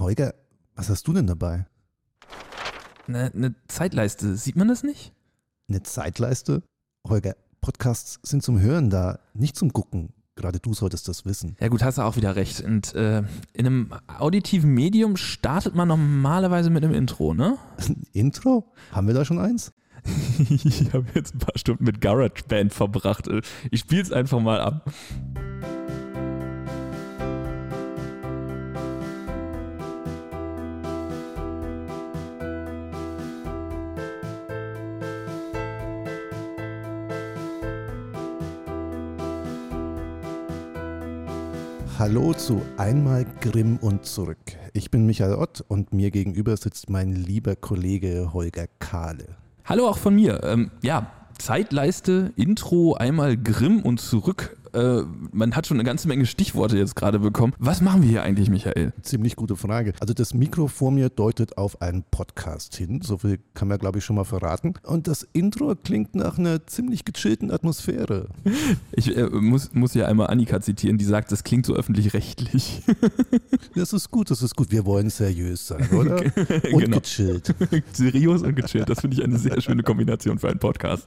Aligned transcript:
Holger, 0.00 0.34
was 0.74 0.88
hast 0.88 1.06
du 1.06 1.12
denn 1.12 1.26
dabei? 1.26 1.66
Eine, 3.06 3.32
eine 3.34 3.54
Zeitleiste, 3.68 4.34
sieht 4.34 4.56
man 4.56 4.68
das 4.68 4.82
nicht? 4.82 5.12
Eine 5.68 5.82
Zeitleiste? 5.82 6.62
Holger, 7.06 7.36
Podcasts 7.60 8.18
sind 8.22 8.42
zum 8.42 8.60
Hören 8.60 8.88
da, 8.88 9.20
nicht 9.34 9.56
zum 9.56 9.72
Gucken. 9.72 10.14
Gerade 10.36 10.58
du 10.58 10.72
solltest 10.72 11.06
das 11.06 11.26
wissen. 11.26 11.54
Ja 11.60 11.68
gut, 11.68 11.82
hast 11.82 11.98
du 11.98 12.02
auch 12.02 12.16
wieder 12.16 12.34
recht. 12.34 12.62
Und 12.62 12.94
äh, 12.94 13.18
in 13.52 13.66
einem 13.66 13.90
auditiven 14.06 14.72
Medium 14.72 15.18
startet 15.18 15.74
man 15.74 15.88
normalerweise 15.88 16.70
mit 16.70 16.82
einem 16.82 16.94
Intro, 16.94 17.34
ne? 17.34 17.58
Intro? 18.12 18.72
Haben 18.92 19.06
wir 19.06 19.14
da 19.14 19.26
schon 19.26 19.38
eins? 19.38 19.72
ich 20.48 20.94
habe 20.94 21.04
jetzt 21.14 21.34
ein 21.34 21.40
paar 21.40 21.58
Stunden 21.58 21.84
mit 21.84 22.00
GarageBand 22.00 22.72
verbracht. 22.72 23.28
Ich 23.70 23.80
spiele 23.80 24.00
es 24.00 24.12
einfach 24.12 24.40
mal 24.40 24.60
ab. 24.60 24.90
Hallo 42.00 42.32
zu 42.32 42.62
Einmal 42.78 43.26
Grimm 43.42 43.76
und 43.76 44.06
zurück. 44.06 44.38
Ich 44.72 44.90
bin 44.90 45.04
Michael 45.04 45.34
Ott 45.34 45.62
und 45.68 45.92
mir 45.92 46.10
gegenüber 46.10 46.56
sitzt 46.56 46.88
mein 46.88 47.12
lieber 47.12 47.56
Kollege 47.56 48.32
Holger 48.32 48.68
Kahle. 48.78 49.36
Hallo 49.66 49.86
auch 49.86 49.98
von 49.98 50.14
mir. 50.14 50.42
Ähm, 50.42 50.70
ja, 50.80 51.12
Zeitleiste, 51.36 52.32
Intro, 52.36 52.94
einmal 52.94 53.36
Grimm 53.36 53.82
und 53.82 54.00
zurück. 54.00 54.56
Äh, 54.72 55.02
man 55.32 55.56
hat 55.56 55.66
schon 55.66 55.76
eine 55.76 55.84
ganze 55.84 56.08
Menge 56.08 56.26
Stichworte 56.26 56.78
jetzt 56.78 56.96
gerade 56.96 57.18
bekommen. 57.18 57.52
Was 57.58 57.80
machen 57.80 58.02
wir 58.02 58.08
hier 58.08 58.22
eigentlich, 58.22 58.50
Michael? 58.50 58.92
Ziemlich 59.02 59.36
gute 59.36 59.56
Frage. 59.56 59.92
Also 60.00 60.14
das 60.14 60.34
Mikro 60.34 60.68
vor 60.68 60.90
mir 60.90 61.08
deutet 61.08 61.58
auf 61.58 61.82
einen 61.82 62.04
Podcast 62.10 62.76
hin. 62.76 63.00
So 63.02 63.18
viel 63.18 63.38
kann 63.54 63.68
man, 63.68 63.78
glaube 63.78 63.98
ich, 63.98 64.04
schon 64.04 64.16
mal 64.16 64.24
verraten. 64.24 64.74
Und 64.84 65.08
das 65.08 65.26
Intro 65.32 65.74
klingt 65.74 66.14
nach 66.14 66.38
einer 66.38 66.66
ziemlich 66.66 67.04
gechillten 67.04 67.50
Atmosphäre. 67.50 68.28
Ich 68.92 69.16
äh, 69.16 69.24
muss, 69.28 69.72
muss 69.72 69.94
ja 69.94 70.06
einmal 70.06 70.28
Annika 70.28 70.60
zitieren, 70.60 70.98
die 70.98 71.04
sagt, 71.04 71.32
das 71.32 71.44
klingt 71.44 71.66
so 71.66 71.74
öffentlich-rechtlich. 71.74 72.82
das 73.74 73.92
ist 73.92 74.10
gut, 74.10 74.30
das 74.30 74.42
ist 74.42 74.56
gut. 74.56 74.70
Wir 74.70 74.86
wollen 74.86 75.10
seriös 75.10 75.66
sein, 75.66 75.88
oder? 75.90 76.16
Und 76.72 76.84
genau. 76.84 77.00
gechillt. 77.00 77.54
Seriös 77.92 78.42
und 78.42 78.54
gechillt. 78.54 78.88
Das 78.88 79.00
finde 79.00 79.16
ich 79.16 79.24
eine 79.24 79.38
sehr 79.38 79.60
schöne 79.60 79.82
Kombination 79.82 80.38
für 80.38 80.48
einen 80.48 80.58
Podcast. 80.58 81.04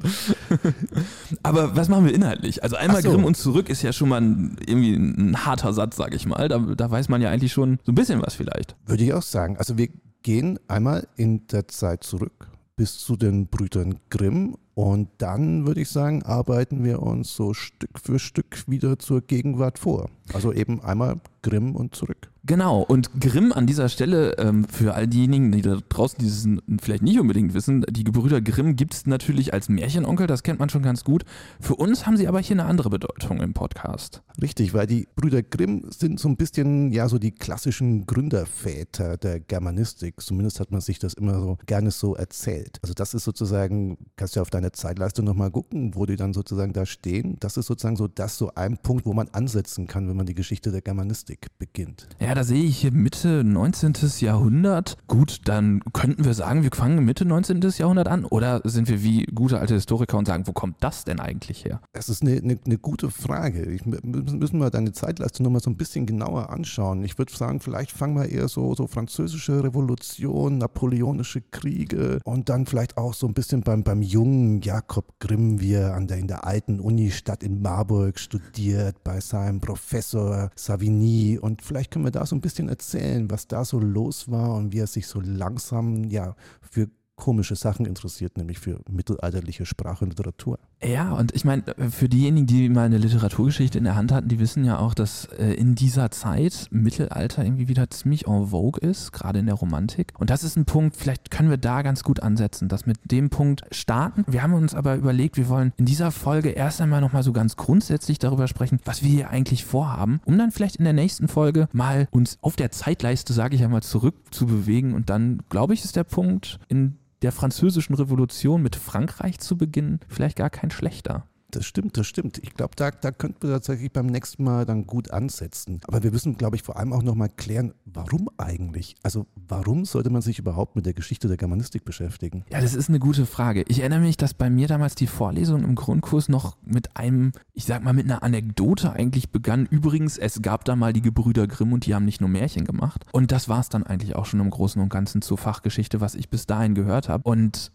Aber 1.41 1.75
was 1.75 1.89
machen 1.89 2.05
wir 2.05 2.13
inhaltlich? 2.13 2.63
Also 2.63 2.75
einmal 2.75 3.01
so. 3.01 3.11
Grimm 3.11 3.25
und 3.25 3.35
zurück 3.37 3.52
zurück 3.53 3.69
ist 3.69 3.83
ja 3.83 3.93
schon 3.93 4.09
mal 4.09 4.19
ein, 4.19 4.57
irgendwie 4.65 4.95
ein 4.95 5.45
harter 5.45 5.73
Satz, 5.73 5.95
sag 5.95 6.15
ich 6.15 6.25
mal. 6.25 6.47
Da, 6.47 6.57
da 6.57 6.89
weiß 6.89 7.07
man 7.07 7.21
ja 7.21 7.29
eigentlich 7.29 7.53
schon 7.53 7.77
so 7.85 7.91
ein 7.91 7.95
bisschen 7.95 8.19
was 8.21 8.33
vielleicht. 8.33 8.75
Würde 8.87 9.03
ich 9.03 9.13
auch 9.13 9.21
sagen. 9.21 9.57
Also 9.57 9.77
wir 9.77 9.89
gehen 10.23 10.59
einmal 10.67 11.07
in 11.17 11.45
der 11.47 11.67
Zeit 11.67 12.03
zurück 12.03 12.49
bis 12.75 12.97
zu 12.97 13.15
den 13.15 13.47
Brüdern 13.47 13.99
Grimm 14.09 14.57
und 14.73 15.09
dann 15.19 15.67
würde 15.67 15.81
ich 15.81 15.89
sagen, 15.89 16.23
arbeiten 16.23 16.83
wir 16.83 17.03
uns 17.03 17.35
so 17.35 17.53
Stück 17.53 17.99
für 18.03 18.17
Stück 18.17 18.63
wieder 18.67 18.97
zur 18.97 19.21
Gegenwart 19.21 19.77
vor. 19.77 20.09
Also 20.33 20.51
eben 20.51 20.81
einmal 20.81 21.21
Grimm 21.43 21.75
und 21.75 21.93
zurück. 21.93 22.32
Genau, 22.45 22.81
und 22.81 23.09
Grimm 23.21 23.53
an 23.53 23.67
dieser 23.67 23.87
Stelle, 23.87 24.37
ähm, 24.37 24.65
für 24.65 24.95
all 24.95 25.07
diejenigen, 25.07 25.53
die 25.53 25.61
da 25.61 25.77
draußen 25.87 26.19
dieses 26.19 26.45
vielleicht 26.81 27.01
nicht 27.01 27.17
unbedingt 27.17 27.53
wissen, 27.53 27.85
die 27.89 28.03
Gebrüder 28.03 28.41
Grimm 28.41 28.75
gibt 28.75 28.93
es 28.93 29.05
natürlich 29.05 29.53
als 29.53 29.69
Märchenonkel, 29.69 30.27
das 30.27 30.43
kennt 30.43 30.59
man 30.59 30.67
schon 30.67 30.81
ganz 30.81 31.05
gut. 31.05 31.23
Für 31.61 31.75
uns 31.75 32.05
haben 32.05 32.17
sie 32.17 32.27
aber 32.27 32.41
hier 32.41 32.55
eine 32.55 32.65
andere 32.65 32.89
Bedeutung 32.89 33.39
im 33.39 33.53
Podcast. 33.53 34.23
Richtig, 34.41 34.73
weil 34.73 34.87
die 34.87 35.07
Brüder 35.15 35.41
Grimm 35.41 35.85
sind 35.89 36.19
so 36.19 36.27
ein 36.27 36.35
bisschen, 36.35 36.91
ja, 36.91 37.07
so 37.07 37.17
die 37.17 37.31
klassischen 37.31 38.05
Gründerväter 38.05 39.15
der 39.15 39.39
Germanistik. 39.39 40.19
Zumindest 40.19 40.59
hat 40.59 40.69
man 40.69 40.81
sich 40.81 40.99
das 40.99 41.13
immer 41.13 41.39
so 41.39 41.57
gerne 41.65 41.91
so 41.91 42.13
erzählt. 42.13 42.77
Also 42.81 42.93
das 42.93 43.13
ist 43.13 43.23
sozusagen, 43.23 43.97
kannst 44.17 44.35
du 44.35 44.41
auf 44.41 44.49
deine 44.49 44.73
Zeitleiste 44.73 45.23
nochmal 45.23 45.49
gucken, 45.49 45.95
wo 45.95 46.05
die 46.05 46.17
dann 46.17 46.33
sozusagen 46.33 46.73
da 46.73 46.85
stehen. 46.85 47.37
Das 47.39 47.55
ist 47.55 47.67
sozusagen 47.67 47.95
so 47.95 48.09
das 48.09 48.37
so 48.37 48.53
ein 48.55 48.77
Punkt, 48.79 49.05
wo 49.05 49.13
man 49.13 49.29
ansetzen 49.29 49.87
kann, 49.87 50.09
wenn 50.09 50.17
man 50.17 50.25
die 50.25 50.35
Geschichte 50.35 50.71
der 50.71 50.81
Germanistik 50.81 51.47
beginnt. 51.57 52.09
Ja, 52.19 52.32
da 52.35 52.43
sehe 52.43 52.63
ich 52.63 52.79
hier 52.79 52.91
Mitte 52.91 53.43
19. 53.43 53.93
Jahrhundert. 54.19 54.97
Gut, 55.07 55.41
dann 55.45 55.81
könnten 55.93 56.25
wir 56.25 56.33
sagen, 56.33 56.63
wir 56.63 56.71
fangen 56.71 57.03
Mitte 57.05 57.25
19. 57.25 57.61
Jahrhundert 57.77 58.07
an. 58.07 58.25
Oder 58.25 58.61
sind 58.63 58.87
wir 58.89 59.03
wie 59.03 59.25
gute 59.25 59.59
alte 59.59 59.75
Historiker 59.75 60.17
und 60.17 60.25
sagen, 60.25 60.47
wo 60.47 60.53
kommt 60.53 60.77
das 60.79 61.03
denn 61.03 61.19
eigentlich 61.19 61.65
her? 61.65 61.81
Das 61.91 62.09
ist 62.09 62.21
eine, 62.21 62.37
eine, 62.37 62.57
eine 62.65 62.77
gute 62.77 63.11
Frage. 63.11 63.63
Ich, 63.71 63.85
müssen 63.85 64.59
wir 64.59 64.69
deine 64.69 64.93
Zeitleiste 64.93 65.43
nochmal 65.43 65.61
so 65.61 65.69
ein 65.69 65.77
bisschen 65.77 66.05
genauer 66.05 66.49
anschauen. 66.49 67.03
Ich 67.03 67.17
würde 67.17 67.33
sagen, 67.35 67.59
vielleicht 67.59 67.91
fangen 67.91 68.15
wir 68.15 68.29
eher 68.29 68.47
so, 68.47 68.73
so 68.73 68.87
französische 68.87 69.63
Revolution, 69.63 70.57
napoleonische 70.57 71.41
Kriege 71.41 72.19
und 72.23 72.49
dann 72.49 72.65
vielleicht 72.65 72.97
auch 72.97 73.13
so 73.13 73.27
ein 73.27 73.33
bisschen 73.33 73.61
beim, 73.61 73.83
beim 73.83 74.01
jungen 74.01 74.61
Jakob 74.61 75.19
Grimm, 75.19 75.59
wie 75.59 75.73
er 75.73 75.93
an 75.93 76.07
der, 76.07 76.17
in 76.17 76.27
der 76.27 76.45
alten 76.45 76.79
Unistadt 76.79 77.43
in 77.43 77.61
Marburg 77.61 78.17
studiert, 78.17 79.03
bei 79.03 79.19
seinem 79.19 79.59
Professor 79.59 80.49
Savigny. 80.55 81.37
Und 81.39 81.61
vielleicht 81.61 81.91
können 81.91 82.05
wir 82.05 82.11
da 82.11 82.22
so 82.25 82.35
ein 82.35 82.41
bisschen 82.41 82.69
erzählen, 82.69 83.29
was 83.29 83.47
da 83.47 83.65
so 83.65 83.79
los 83.79 84.29
war 84.29 84.55
und 84.55 84.73
wie 84.73 84.79
er 84.79 84.87
sich 84.87 85.07
so 85.07 85.19
langsam 85.21 86.05
ja 86.05 86.35
für 86.61 86.89
komische 87.15 87.55
Sachen 87.55 87.85
interessiert, 87.85 88.37
nämlich 88.37 88.59
für 88.59 88.79
mittelalterliche 88.89 89.65
Sprache 89.65 90.03
und 90.03 90.11
Literatur. 90.11 90.59
Ja, 90.83 91.13
und 91.13 91.33
ich 91.33 91.45
meine, 91.45 91.63
für 91.89 92.09
diejenigen, 92.09 92.47
die 92.47 92.67
mal 92.69 92.85
eine 92.85 92.97
Literaturgeschichte 92.97 93.77
in 93.77 93.83
der 93.83 93.95
Hand 93.95 94.11
hatten, 94.11 94.27
die 94.27 94.39
wissen 94.39 94.65
ja 94.65 94.79
auch, 94.79 94.93
dass 94.93 95.25
äh, 95.37 95.53
in 95.53 95.75
dieser 95.75 96.11
Zeit 96.11 96.67
Mittelalter 96.71 97.43
irgendwie 97.45 97.67
wieder 97.67 97.89
ziemlich 97.89 98.27
en 98.27 98.47
vogue 98.47 98.81
ist, 98.81 99.13
gerade 99.13 99.39
in 99.39 99.45
der 99.45 99.55
Romantik. 99.55 100.13
Und 100.17 100.29
das 100.29 100.43
ist 100.43 100.57
ein 100.57 100.65
Punkt, 100.65 100.97
vielleicht 100.97 101.31
können 101.31 101.49
wir 101.49 101.57
da 101.57 101.81
ganz 101.83 102.03
gut 102.03 102.21
ansetzen, 102.21 102.67
dass 102.67 102.85
mit 102.85 102.97
dem 103.11 103.29
Punkt 103.29 103.63
starten. 103.71 104.25
Wir 104.27 104.43
haben 104.43 104.53
uns 104.53 104.75
aber 104.75 104.95
überlegt, 104.95 105.37
wir 105.37 105.47
wollen 105.47 105.71
in 105.77 105.85
dieser 105.85 106.11
Folge 106.11 106.49
erst 106.49 106.81
einmal 106.81 106.99
nochmal 106.99 107.23
so 107.23 107.31
ganz 107.31 107.55
grundsätzlich 107.55 108.19
darüber 108.19 108.47
sprechen, 108.47 108.79
was 108.85 109.03
wir 109.03 109.09
hier 109.09 109.29
eigentlich 109.29 109.63
vorhaben, 109.63 110.19
um 110.25 110.37
dann 110.37 110.51
vielleicht 110.51 110.77
in 110.77 110.83
der 110.83 110.93
nächsten 110.93 111.27
Folge 111.27 111.69
mal 111.71 112.07
uns 112.11 112.37
auf 112.41 112.55
der 112.55 112.71
Zeitleiste, 112.71 113.33
sage 113.33 113.55
ich 113.55 113.63
einmal, 113.63 113.83
zurückzubewegen. 113.83 114.93
Und 114.93 115.09
dann, 115.09 115.41
glaube 115.49 115.73
ich, 115.73 115.83
ist 115.83 115.95
der 115.95 116.03
Punkt 116.03 116.59
in 116.67 116.97
der 117.23 117.31
französischen 117.31 117.95
Revolution 117.95 118.61
mit 118.61 118.75
Frankreich 118.75 119.39
zu 119.39 119.57
beginnen, 119.57 119.99
vielleicht 120.07 120.37
gar 120.37 120.49
kein 120.49 120.71
schlechter. 120.71 121.27
Das 121.55 121.67
stimmt, 121.67 121.97
das 121.97 122.07
stimmt. 122.07 122.39
Ich 122.39 122.55
glaube, 122.55 122.73
da, 122.75 122.89
da 122.89 123.11
könnten 123.11 123.43
wir 123.43 123.51
tatsächlich 123.51 123.91
beim 123.91 124.07
nächsten 124.07 124.43
Mal 124.43 124.65
dann 124.65 124.87
gut 124.87 125.11
ansetzen. 125.11 125.81
Aber 125.87 126.01
wir 126.01 126.11
müssen, 126.11 126.35
glaube 126.35 126.55
ich, 126.55 126.63
vor 126.63 126.77
allem 126.77 126.91
auch 126.93 127.03
nochmal 127.03 127.29
klären, 127.29 127.73
warum 127.85 128.27
eigentlich? 128.37 128.95
Also 129.03 129.27
warum 129.35 129.85
sollte 129.85 130.09
man 130.09 130.23
sich 130.23 130.39
überhaupt 130.39 130.75
mit 130.75 130.87
der 130.87 130.93
Geschichte 130.93 131.27
der 131.27 131.37
Germanistik 131.37 131.85
beschäftigen? 131.85 132.43
Ja, 132.49 132.59
das 132.59 132.73
ist 132.73 132.89
eine 132.89 132.97
gute 132.97 133.27
Frage. 133.27 133.65
Ich 133.67 133.79
erinnere 133.79 133.99
mich, 133.99 134.17
dass 134.17 134.33
bei 134.33 134.49
mir 134.49 134.67
damals 134.67 134.95
die 134.95 135.05
Vorlesung 135.05 135.63
im 135.63 135.75
Grundkurs 135.75 136.27
noch 136.27 136.57
mit 136.65 136.97
einem, 136.97 137.33
ich 137.53 137.65
sag 137.65 137.83
mal, 137.83 137.93
mit 137.93 138.05
einer 138.05 138.23
Anekdote 138.23 138.91
eigentlich 138.91 139.29
begann. 139.29 139.67
Übrigens, 139.67 140.17
es 140.17 140.41
gab 140.41 140.65
da 140.65 140.75
mal 140.75 140.91
die 140.91 141.03
Gebrüder 141.03 141.45
Grimm 141.45 141.71
und 141.71 141.85
die 141.85 141.93
haben 141.93 142.05
nicht 142.05 142.19
nur 142.19 142.31
Märchen 142.31 142.65
gemacht. 142.65 143.05
Und 143.11 143.31
das 143.31 143.47
war 143.47 143.59
es 143.59 143.69
dann 143.69 143.83
eigentlich 143.83 144.15
auch 144.15 144.25
schon 144.25 144.39
im 144.39 144.49
Großen 144.49 144.81
und 144.81 144.89
Ganzen 144.89 145.21
zur 145.21 145.37
Fachgeschichte, 145.37 146.01
was 146.01 146.15
ich 146.15 146.29
bis 146.29 146.47
dahin 146.47 146.73
gehört 146.73 147.09
habe. 147.09 147.29
Und 147.29 147.71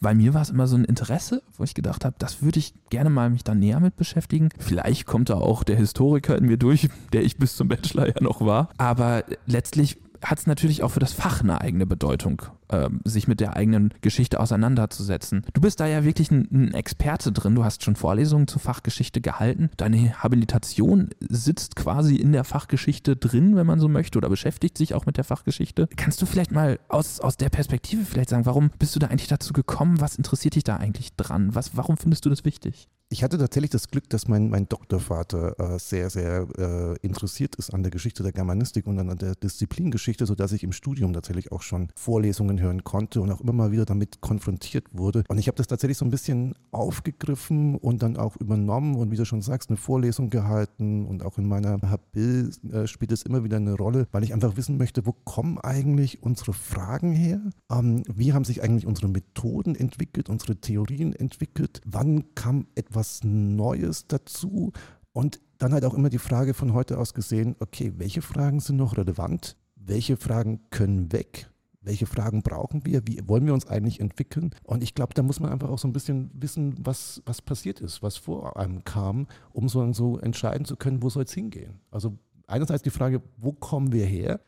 bei 0.00 0.14
mir 0.14 0.34
war 0.34 0.42
es 0.42 0.50
immer 0.50 0.66
so 0.66 0.76
ein 0.76 0.84
Interesse, 0.84 1.42
wo 1.56 1.64
ich 1.64 1.74
gedacht 1.74 2.04
habe, 2.04 2.16
das 2.18 2.42
würde 2.42 2.58
ich 2.58 2.74
gerne 2.90 3.10
mal 3.10 3.30
mich 3.30 3.44
da 3.44 3.54
näher 3.54 3.80
mit 3.80 3.96
beschäftigen. 3.96 4.48
Vielleicht 4.58 5.06
kommt 5.06 5.30
da 5.30 5.34
auch 5.34 5.62
der 5.62 5.76
Historiker 5.76 6.36
in 6.36 6.46
mir 6.46 6.56
durch, 6.56 6.88
der 7.12 7.22
ich 7.22 7.36
bis 7.36 7.56
zum 7.56 7.68
Bachelor 7.68 8.08
ja 8.08 8.20
noch 8.20 8.40
war. 8.40 8.70
Aber 8.78 9.24
letztlich 9.46 9.98
hat 10.22 10.38
es 10.38 10.46
natürlich 10.46 10.82
auch 10.82 10.90
für 10.90 11.00
das 11.00 11.12
Fach 11.12 11.42
eine 11.42 11.60
eigene 11.60 11.86
Bedeutung, 11.86 12.42
äh, 12.74 12.90
sich 13.04 13.28
mit 13.28 13.40
der 13.40 13.56
eigenen 13.56 13.92
Geschichte 14.00 14.40
auseinanderzusetzen. 14.40 15.42
Du 15.52 15.60
bist 15.60 15.80
da 15.80 15.86
ja 15.86 16.04
wirklich 16.04 16.30
ein, 16.30 16.48
ein, 16.50 16.74
Experte 16.74 17.32
drin. 17.32 17.54
Du 17.54 17.64
hast 17.64 17.84
schon 17.84 17.96
Vorlesungen 17.96 18.48
zur 18.48 18.60
Fachgeschichte 18.60 19.20
gehalten. 19.20 19.70
Deine 19.76 20.22
Habilitation 20.22 21.10
sitzt 21.20 21.76
quasi 21.76 22.16
in 22.16 22.32
der 22.32 22.44
Fachgeschichte 22.44 23.16
drin, 23.16 23.56
wenn 23.56 23.66
man 23.66 23.80
so 23.80 23.88
möchte, 23.88 24.18
oder 24.18 24.28
beschäftigt 24.28 24.76
sich 24.76 24.94
auch 24.94 25.06
mit 25.06 25.16
der 25.16 25.24
Fachgeschichte. 25.24 25.88
Kannst 25.96 26.20
du 26.20 26.26
vielleicht 26.26 26.52
mal 26.52 26.78
aus, 26.88 27.20
aus 27.20 27.36
der 27.36 27.48
Perspektive 27.48 28.04
vielleicht 28.04 28.30
sagen, 28.30 28.46
warum 28.46 28.70
bist 28.78 28.94
du 28.94 28.98
da 28.98 29.08
eigentlich 29.08 29.28
dazu 29.28 29.52
gekommen? 29.52 30.00
Was 30.00 30.16
interessiert 30.16 30.56
dich 30.56 30.64
da 30.64 30.76
eigentlich 30.76 31.14
dran? 31.16 31.54
Was, 31.54 31.76
warum 31.76 31.96
findest 31.96 32.24
du 32.24 32.30
das 32.30 32.44
wichtig? 32.44 32.88
Ich 33.10 33.22
hatte 33.22 33.38
tatsächlich 33.38 33.70
das 33.70 33.88
Glück, 33.88 34.08
dass 34.08 34.28
mein, 34.28 34.48
mein 34.48 34.68
Doktorvater 34.68 35.54
äh, 35.60 35.78
sehr, 35.78 36.10
sehr 36.10 36.48
äh, 36.58 36.96
interessiert 37.06 37.54
ist 37.56 37.72
an 37.72 37.82
der 37.82 37.92
Geschichte 37.92 38.22
der 38.22 38.32
Germanistik 38.32 38.86
und 38.86 38.98
an 38.98 39.16
der 39.16 39.34
Disziplingeschichte, 39.36 40.26
sodass 40.26 40.52
ich 40.52 40.64
im 40.64 40.72
Studium 40.72 41.12
tatsächlich 41.12 41.52
auch 41.52 41.62
schon 41.62 41.88
Vorlesungen 41.94 42.60
hören 42.60 42.82
konnte 42.82 43.20
und 43.20 43.30
auch 43.30 43.40
immer 43.40 43.52
mal 43.52 43.72
wieder 43.72 43.84
damit 43.84 44.20
konfrontiert 44.20 44.86
wurde. 44.92 45.22
Und 45.28 45.38
ich 45.38 45.48
habe 45.48 45.56
das 45.56 45.66
tatsächlich 45.66 45.98
so 45.98 46.04
ein 46.04 46.10
bisschen 46.10 46.54
aufgegriffen 46.72 47.76
und 47.76 48.02
dann 48.02 48.16
auch 48.16 48.36
übernommen 48.36 48.96
und 48.96 49.10
wie 49.10 49.16
du 49.16 49.26
schon 49.26 49.42
sagst, 49.42 49.68
eine 49.68 49.76
Vorlesung 49.76 50.30
gehalten 50.30 51.06
und 51.06 51.22
auch 51.24 51.38
in 51.38 51.46
meiner 51.46 51.78
Habil 51.82 52.50
äh, 52.72 52.86
spielt 52.86 53.12
es 53.12 53.22
immer 53.22 53.44
wieder 53.44 53.58
eine 53.58 53.74
Rolle, 53.74 54.08
weil 54.12 54.24
ich 54.24 54.32
einfach 54.32 54.56
wissen 54.56 54.78
möchte, 54.78 55.06
wo 55.06 55.12
kommen 55.12 55.58
eigentlich 55.58 56.22
unsere 56.22 56.52
Fragen 56.52 57.12
her? 57.12 57.40
Ähm, 57.70 58.02
wie 58.12 58.32
haben 58.32 58.44
sich 58.44 58.62
eigentlich 58.62 58.86
unsere 58.86 59.08
Methoden 59.08 59.76
entwickelt, 59.76 60.30
unsere 60.30 60.56
Theorien 60.56 61.12
entwickelt? 61.12 61.80
Wann 61.84 62.34
kam 62.34 62.66
etwas 62.74 62.93
was 62.94 63.22
Neues 63.24 64.06
dazu. 64.06 64.72
Und 65.12 65.40
dann 65.58 65.72
halt 65.72 65.84
auch 65.84 65.94
immer 65.94 66.10
die 66.10 66.18
Frage 66.18 66.54
von 66.54 66.72
heute 66.72 66.98
aus 66.98 67.14
gesehen, 67.14 67.56
okay, 67.60 67.92
welche 67.96 68.22
Fragen 68.22 68.60
sind 68.60 68.76
noch 68.76 68.96
relevant? 68.96 69.56
welche 69.86 70.16
Fragen 70.16 70.60
können 70.70 71.12
weg? 71.12 71.50
Welche 71.80 72.06
Fragen 72.06 72.42
brauchen 72.42 72.86
wir? 72.86 73.06
Wie 73.06 73.20
wollen 73.26 73.44
wir 73.44 73.52
uns 73.52 73.66
eigentlich 73.66 74.00
entwickeln? 74.00 74.54
Und 74.62 74.82
ich 74.82 74.94
glaube, 74.94 75.12
da 75.12 75.22
muss 75.22 75.38
man 75.38 75.52
einfach 75.52 75.68
auch 75.68 75.78
so 75.78 75.86
ein 75.86 75.92
bisschen 75.92 76.30
wissen, 76.32 76.74
was, 76.78 77.22
was 77.26 77.42
passiert 77.42 77.80
ist, 77.80 78.02
was 78.02 78.16
vor 78.16 78.56
einem 78.56 78.84
kam, 78.84 79.26
um 79.52 79.68
so, 79.68 79.92
so 79.92 80.18
entscheiden 80.18 80.64
zu 80.64 80.76
können, 80.76 81.02
wo 81.02 81.10
soll 81.10 81.24
es 81.24 81.34
hingehen. 81.34 81.80
Also 81.90 82.16
einerseits 82.46 82.82
die 82.82 82.90
Frage, 82.90 83.20
wo 83.36 83.52
kommen 83.52 83.92
wir 83.92 84.06
her? 84.06 84.40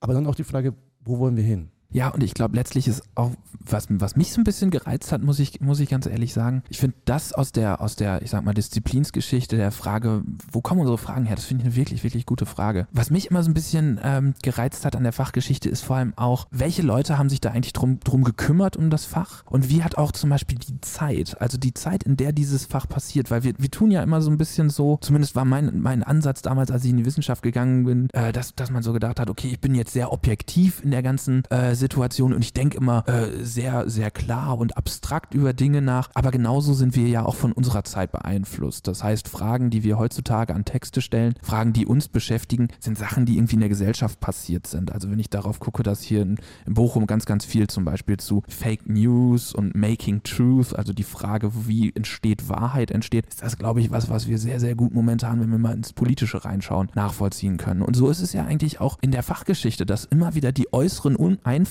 Aber 0.00 0.14
dann 0.14 0.26
auch 0.26 0.34
die 0.34 0.44
Frage, 0.44 0.74
wo 1.04 1.18
wollen 1.20 1.36
wir 1.36 1.44
hin? 1.44 1.70
Ja, 1.92 2.08
und 2.08 2.22
ich 2.22 2.34
glaube, 2.34 2.56
letztlich 2.56 2.86
ist 2.88 3.02
auch, 3.14 3.32
was, 3.66 3.86
was 3.90 4.16
mich 4.16 4.32
so 4.32 4.40
ein 4.40 4.44
bisschen 4.44 4.70
gereizt 4.70 5.12
hat, 5.12 5.22
muss 5.22 5.38
ich, 5.38 5.60
muss 5.60 5.80
ich 5.80 5.88
ganz 5.88 6.06
ehrlich 6.06 6.32
sagen, 6.32 6.62
ich 6.68 6.78
finde 6.78 6.96
das 7.04 7.32
aus 7.32 7.52
der, 7.52 7.80
aus 7.80 7.96
der, 7.96 8.22
ich 8.22 8.30
sag 8.30 8.44
mal, 8.44 8.54
Disziplinsgeschichte, 8.54 9.56
der 9.56 9.72
Frage, 9.72 10.22
wo 10.52 10.60
kommen 10.60 10.80
unsere 10.80 10.98
Fragen 10.98 11.24
her, 11.24 11.36
das 11.36 11.44
finde 11.44 11.62
ich 11.62 11.66
eine 11.66 11.76
wirklich, 11.76 12.04
wirklich 12.04 12.26
gute 12.26 12.46
Frage. 12.46 12.86
Was 12.92 13.10
mich 13.10 13.30
immer 13.30 13.42
so 13.42 13.50
ein 13.50 13.54
bisschen 13.54 14.00
ähm, 14.02 14.34
gereizt 14.42 14.84
hat 14.84 14.96
an 14.96 15.02
der 15.02 15.12
Fachgeschichte, 15.12 15.68
ist 15.68 15.82
vor 15.82 15.96
allem 15.96 16.12
auch, 16.16 16.46
welche 16.50 16.82
Leute 16.82 17.18
haben 17.18 17.28
sich 17.28 17.40
da 17.40 17.50
eigentlich 17.50 17.72
drum, 17.72 17.98
drum 18.00 18.24
gekümmert 18.24 18.76
um 18.76 18.90
das 18.90 19.04
Fach 19.04 19.44
und 19.46 19.68
wie 19.68 19.82
hat 19.82 19.98
auch 19.98 20.12
zum 20.12 20.30
Beispiel 20.30 20.58
die 20.58 20.80
Zeit, 20.80 21.40
also 21.40 21.58
die 21.58 21.74
Zeit, 21.74 22.04
in 22.04 22.16
der 22.16 22.32
dieses 22.32 22.66
Fach 22.66 22.88
passiert, 22.88 23.30
weil 23.30 23.42
wir, 23.42 23.54
wir 23.58 23.70
tun 23.70 23.90
ja 23.90 24.02
immer 24.02 24.22
so 24.22 24.30
ein 24.30 24.38
bisschen 24.38 24.70
so, 24.70 24.98
zumindest 25.00 25.34
war 25.34 25.44
mein, 25.44 25.80
mein 25.80 26.02
Ansatz 26.02 26.42
damals, 26.42 26.70
als 26.70 26.84
ich 26.84 26.90
in 26.90 26.98
die 26.98 27.06
Wissenschaft 27.06 27.42
gegangen 27.42 27.84
bin, 27.84 28.08
äh, 28.12 28.32
dass, 28.32 28.54
dass 28.54 28.70
man 28.70 28.82
so 28.82 28.92
gedacht 28.92 29.18
hat, 29.18 29.28
okay, 29.28 29.48
ich 29.48 29.60
bin 29.60 29.74
jetzt 29.74 29.92
sehr 29.92 30.12
objektiv 30.12 30.82
in 30.82 30.92
der 30.92 31.02
ganzen 31.02 31.44
äh, 31.46 31.74
Situation 31.80 32.32
und 32.32 32.44
ich 32.44 32.52
denke 32.52 32.76
immer 32.76 33.08
äh, 33.08 33.44
sehr, 33.44 33.90
sehr 33.90 34.10
klar 34.10 34.58
und 34.58 34.76
abstrakt 34.76 35.34
über 35.34 35.52
Dinge 35.52 35.82
nach. 35.82 36.10
Aber 36.14 36.30
genauso 36.30 36.74
sind 36.74 36.94
wir 36.94 37.08
ja 37.08 37.24
auch 37.24 37.34
von 37.34 37.52
unserer 37.52 37.82
Zeit 37.82 38.12
beeinflusst. 38.12 38.86
Das 38.86 39.02
heißt, 39.02 39.28
Fragen, 39.28 39.70
die 39.70 39.82
wir 39.82 39.98
heutzutage 39.98 40.54
an 40.54 40.64
Texte 40.64 41.00
stellen, 41.00 41.34
Fragen, 41.42 41.72
die 41.72 41.86
uns 41.86 42.08
beschäftigen, 42.08 42.68
sind 42.78 42.98
Sachen, 42.98 43.26
die 43.26 43.36
irgendwie 43.36 43.54
in 43.54 43.60
der 43.60 43.68
Gesellschaft 43.68 44.20
passiert 44.20 44.66
sind. 44.66 44.92
Also 44.92 45.10
wenn 45.10 45.18
ich 45.18 45.30
darauf 45.30 45.58
gucke, 45.58 45.82
dass 45.82 46.02
hier 46.02 46.22
in, 46.22 46.36
in 46.66 46.74
Bochum 46.74 47.06
ganz, 47.06 47.26
ganz 47.26 47.44
viel 47.44 47.66
zum 47.68 47.84
Beispiel 47.84 48.18
zu 48.18 48.42
Fake 48.48 48.88
News 48.88 49.54
und 49.54 49.74
Making 49.74 50.22
Truth, 50.22 50.76
also 50.76 50.92
die 50.92 51.02
Frage, 51.02 51.50
wie 51.66 51.92
entsteht 51.94 52.48
Wahrheit 52.48 52.90
entsteht, 52.90 53.26
ist 53.26 53.42
das, 53.42 53.56
glaube 53.56 53.80
ich, 53.80 53.90
was, 53.90 54.10
was 54.10 54.28
wir 54.28 54.38
sehr, 54.38 54.60
sehr 54.60 54.74
gut 54.74 54.94
momentan, 54.94 55.40
wenn 55.40 55.50
wir 55.50 55.58
mal 55.58 55.74
ins 55.74 55.92
Politische 55.92 56.44
reinschauen, 56.44 56.90
nachvollziehen 56.94 57.56
können. 57.56 57.82
Und 57.82 57.96
so 57.96 58.08
ist 58.10 58.20
es 58.20 58.32
ja 58.32 58.44
eigentlich 58.44 58.80
auch 58.80 58.98
in 59.00 59.10
der 59.10 59.22
Fachgeschichte, 59.22 59.86
dass 59.86 60.04
immer 60.04 60.34
wieder 60.34 60.52
die 60.52 60.72
äußeren 60.72 61.16
Einflüsse, 61.44 61.69